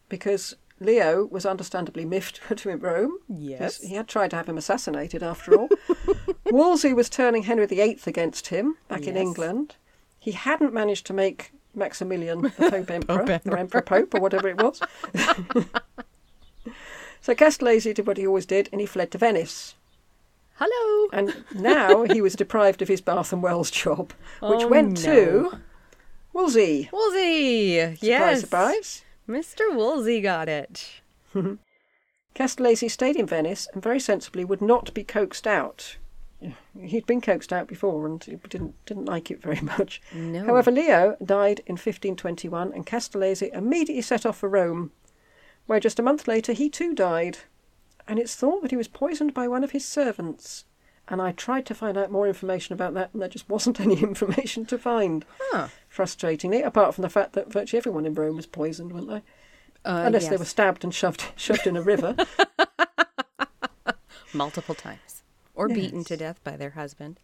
because 0.08 0.54
Leo 0.80 1.24
was 1.26 1.44
understandably 1.46 2.04
miffed 2.04 2.40
to 2.56 2.68
him 2.68 2.80
Rome. 2.80 3.18
Yes. 3.28 3.80
He 3.82 3.94
had 3.94 4.08
tried 4.08 4.30
to 4.30 4.36
have 4.36 4.48
him 4.48 4.58
assassinated 4.58 5.22
after 5.22 5.54
all. 5.58 5.68
Wolsey 6.46 6.92
was 6.94 7.08
turning 7.10 7.42
Henry 7.44 7.66
VIII 7.66 7.98
against 8.06 8.48
him 8.48 8.76
back 8.88 9.06
in 9.06 9.16
England. 9.16 9.76
He 10.18 10.32
hadn't 10.32 10.72
managed 10.72 11.06
to 11.06 11.12
make 11.12 11.52
Maximilian 11.74 12.42
the 12.42 12.50
Pope 12.70 12.90
Emperor, 12.90 13.24
Pope 13.24 13.46
or 13.46 13.56
Emperor 13.56 13.82
Pope, 13.82 14.14
or 14.14 14.20
whatever 14.20 14.48
it 14.48 14.56
was. 14.60 14.80
so 17.20 17.34
Castellesi 17.34 17.94
did 17.94 18.06
what 18.06 18.16
he 18.16 18.26
always 18.26 18.46
did, 18.46 18.68
and 18.72 18.80
he 18.80 18.86
fled 18.86 19.10
to 19.12 19.18
Venice. 19.18 19.74
Hello. 20.54 21.08
And 21.12 21.44
now 21.54 22.02
he 22.02 22.20
was 22.20 22.34
deprived 22.34 22.82
of 22.82 22.88
his 22.88 23.00
Bath 23.00 23.32
and 23.32 23.42
Wells 23.42 23.70
job, 23.70 24.12
which 24.40 24.62
Oh, 24.62 24.68
went 24.68 24.96
to 24.98 25.58
Wolsey. 26.38 26.88
Woolsey. 26.92 27.80
Surprise, 27.80 28.02
yes. 28.02 28.40
surprise. 28.40 29.04
Mr. 29.28 29.74
Woolsey 29.74 30.20
got 30.20 30.48
it. 30.48 31.02
Castellesi 32.34 32.88
stayed 32.88 33.16
in 33.16 33.26
Venice 33.26 33.66
and 33.74 33.82
very 33.82 33.98
sensibly 33.98 34.44
would 34.44 34.62
not 34.62 34.94
be 34.94 35.02
coaxed 35.02 35.48
out. 35.48 35.96
He'd 36.80 37.06
been 37.06 37.20
coaxed 37.20 37.52
out 37.52 37.66
before 37.66 38.06
and 38.06 38.20
didn't 38.20 38.76
didn't 38.86 39.06
like 39.06 39.32
it 39.32 39.42
very 39.42 39.60
much. 39.78 40.00
No. 40.14 40.46
However, 40.46 40.70
Leo 40.70 41.16
died 41.24 41.60
in 41.66 41.72
1521 41.72 42.72
and 42.72 42.86
Castellesi 42.86 43.52
immediately 43.52 44.02
set 44.02 44.24
off 44.24 44.38
for 44.38 44.48
Rome, 44.48 44.92
where 45.66 45.80
just 45.80 45.98
a 45.98 46.04
month 46.04 46.28
later 46.28 46.52
he 46.52 46.70
too 46.70 46.94
died. 46.94 47.38
And 48.06 48.20
it's 48.20 48.36
thought 48.36 48.62
that 48.62 48.70
he 48.70 48.76
was 48.76 48.86
poisoned 48.86 49.34
by 49.34 49.48
one 49.48 49.64
of 49.64 49.72
his 49.72 49.84
servants. 49.84 50.64
And 51.10 51.22
I 51.22 51.32
tried 51.32 51.64
to 51.66 51.74
find 51.74 51.96
out 51.96 52.10
more 52.10 52.26
information 52.28 52.74
about 52.74 52.92
that, 52.94 53.10
and 53.12 53.22
there 53.22 53.28
just 53.28 53.48
wasn't 53.48 53.80
any 53.86 54.00
information 54.02 54.66
to 54.66 54.78
find. 54.78 55.24
Huh. 55.50 55.68
Frustratingly, 55.94 56.64
apart 56.64 56.94
from 56.94 57.02
the 57.02 57.08
fact 57.08 57.32
that 57.32 57.52
virtually 57.52 57.78
everyone 57.78 58.04
in 58.06 58.14
Rome 58.14 58.36
was 58.36 58.46
poisoned, 58.46 58.92
weren't 58.92 59.08
they? 59.08 59.22
Uh, 59.84 60.02
Unless 60.06 60.28
they 60.28 60.36
were 60.36 60.44
stabbed 60.44 60.84
and 60.84 60.94
shoved 60.94 61.24
shoved 61.36 61.66
in 61.66 61.76
a 61.76 61.82
river. 61.82 62.14
multiple 64.34 64.74
times 64.74 65.22
or 65.54 65.68
beaten 65.68 66.04
to 66.04 66.16
death 66.16 66.42
by 66.44 66.56
their 66.56 66.70
husband. 66.70 67.18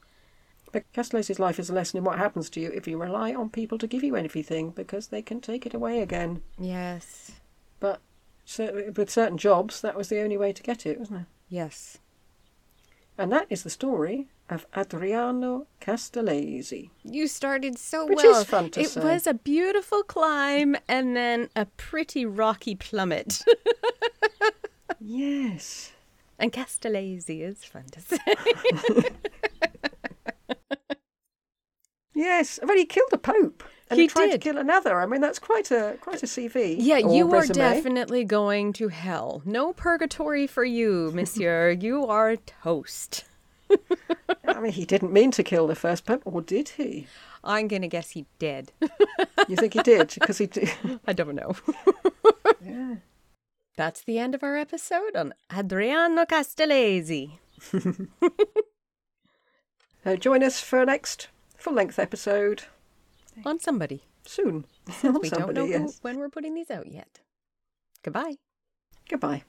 But 0.72 0.90
Castellesi's 0.92 1.38
life 1.38 1.60
is 1.60 1.70
a 1.70 1.74
lesson 1.74 1.98
in 1.98 2.04
what 2.04 2.18
happens 2.18 2.50
to 2.50 2.60
you 2.60 2.70
if 2.72 2.88
you 2.88 3.00
rely 3.00 3.32
on 3.32 3.48
people 3.48 3.78
to 3.78 3.86
give 3.86 4.02
you 4.02 4.16
anything, 4.16 4.70
because 4.70 5.08
they 5.08 5.22
can 5.22 5.40
take 5.40 5.66
it 5.66 5.74
away 5.74 6.00
again. 6.00 6.42
Yes. 6.58 7.30
But 7.78 8.00
cer- 8.44 8.90
with 8.96 9.08
certain 9.08 9.38
jobs, 9.38 9.80
that 9.82 9.96
was 9.96 10.08
the 10.08 10.20
only 10.20 10.36
way 10.36 10.52
to 10.52 10.62
get 10.64 10.84
it, 10.84 10.98
wasn't 10.98 11.20
it? 11.20 11.26
Yes. 11.48 11.98
And 13.16 13.30
that 13.32 13.46
is 13.48 13.62
the 13.62 13.70
story 13.70 14.26
of 14.50 14.66
Adriano 14.76 15.66
Castellesi. 15.80 16.90
You 17.04 17.28
started 17.28 17.78
so 17.78 18.06
Which 18.06 18.16
well. 18.16 18.40
is 18.40 18.44
fun 18.46 18.70
to 18.70 18.80
it 18.80 18.88
say. 18.90 19.00
was 19.02 19.26
a 19.26 19.34
beautiful 19.34 20.02
climb 20.02 20.76
and 20.88 21.16
then 21.16 21.48
a 21.56 21.66
pretty 21.76 22.26
rocky 22.26 22.74
plummet. 22.74 23.44
Yes. 25.00 25.92
and 26.38 26.50
Castellesi 26.52 27.42
is 27.42 27.62
fun 27.64 27.84
to 27.92 28.00
say. 28.00 28.18
Yes, 32.14 32.58
well, 32.62 32.76
he 32.76 32.84
killed 32.84 33.10
a 33.12 33.18
pope 33.18 33.64
and 33.90 33.98
He 33.98 34.04
he, 34.04 34.08
tried 34.08 34.26
did. 34.26 34.32
to 34.32 34.38
kill 34.50 34.58
another. 34.58 35.00
I 35.00 35.06
mean, 35.06 35.20
that's 35.20 35.38
quite 35.38 35.70
a 35.70 35.96
quite 36.00 36.22
a 36.22 36.26
CV. 36.26 36.76
Yeah, 36.78 36.98
you 36.98 37.34
are 37.34 37.46
definitely 37.46 38.24
going 38.24 38.72
to 38.74 38.88
hell. 38.88 39.42
No 39.44 39.72
purgatory 39.72 40.46
for 40.46 40.64
you, 40.64 41.10
monsieur. 41.12 41.70
you 41.80 42.06
are 42.06 42.36
toast. 42.36 43.24
I 44.46 44.60
mean, 44.60 44.72
he 44.72 44.84
didn't 44.84 45.12
mean 45.12 45.30
to 45.32 45.42
kill 45.42 45.66
the 45.66 45.74
first 45.74 46.06
pope, 46.06 46.22
or 46.24 46.40
did 46.40 46.68
he? 46.70 47.06
I'm 47.42 47.66
going 47.68 47.82
to 47.82 47.88
guess 47.88 48.10
he 48.10 48.26
did. 48.38 48.72
You 49.46 49.56
think 49.56 49.74
he 49.74 49.82
did? 49.82 50.14
Because 50.18 50.38
he 50.38 50.46
did. 50.46 50.72
I 51.06 51.12
don't 51.12 51.34
know. 51.34 51.54
yeah. 52.64 52.94
That's 53.76 54.02
the 54.02 54.18
end 54.18 54.34
of 54.34 54.42
our 54.42 54.56
episode 54.56 55.14
on 55.16 55.34
Adriano 55.54 56.24
Castellesi. 56.24 57.38
So 57.60 58.06
uh, 60.06 60.16
join 60.16 60.42
us 60.42 60.60
for 60.60 60.82
next 60.86 61.28
full 61.64 61.72
length 61.72 61.98
episode 61.98 62.64
On 63.46 63.58
somebody. 63.58 64.02
soon. 64.26 64.66
Since 64.90 65.18
we 65.22 65.28
Somebody, 65.30 65.54
don't 65.54 65.70
know 65.70 65.78
who, 65.78 65.92
when 66.02 66.18
we're 66.18 66.28
putting 66.28 66.54
these 66.54 66.70
out 66.70 66.86
yet. 66.86 67.20
Goodbye. 68.02 68.34
Goodbye. 69.08 69.44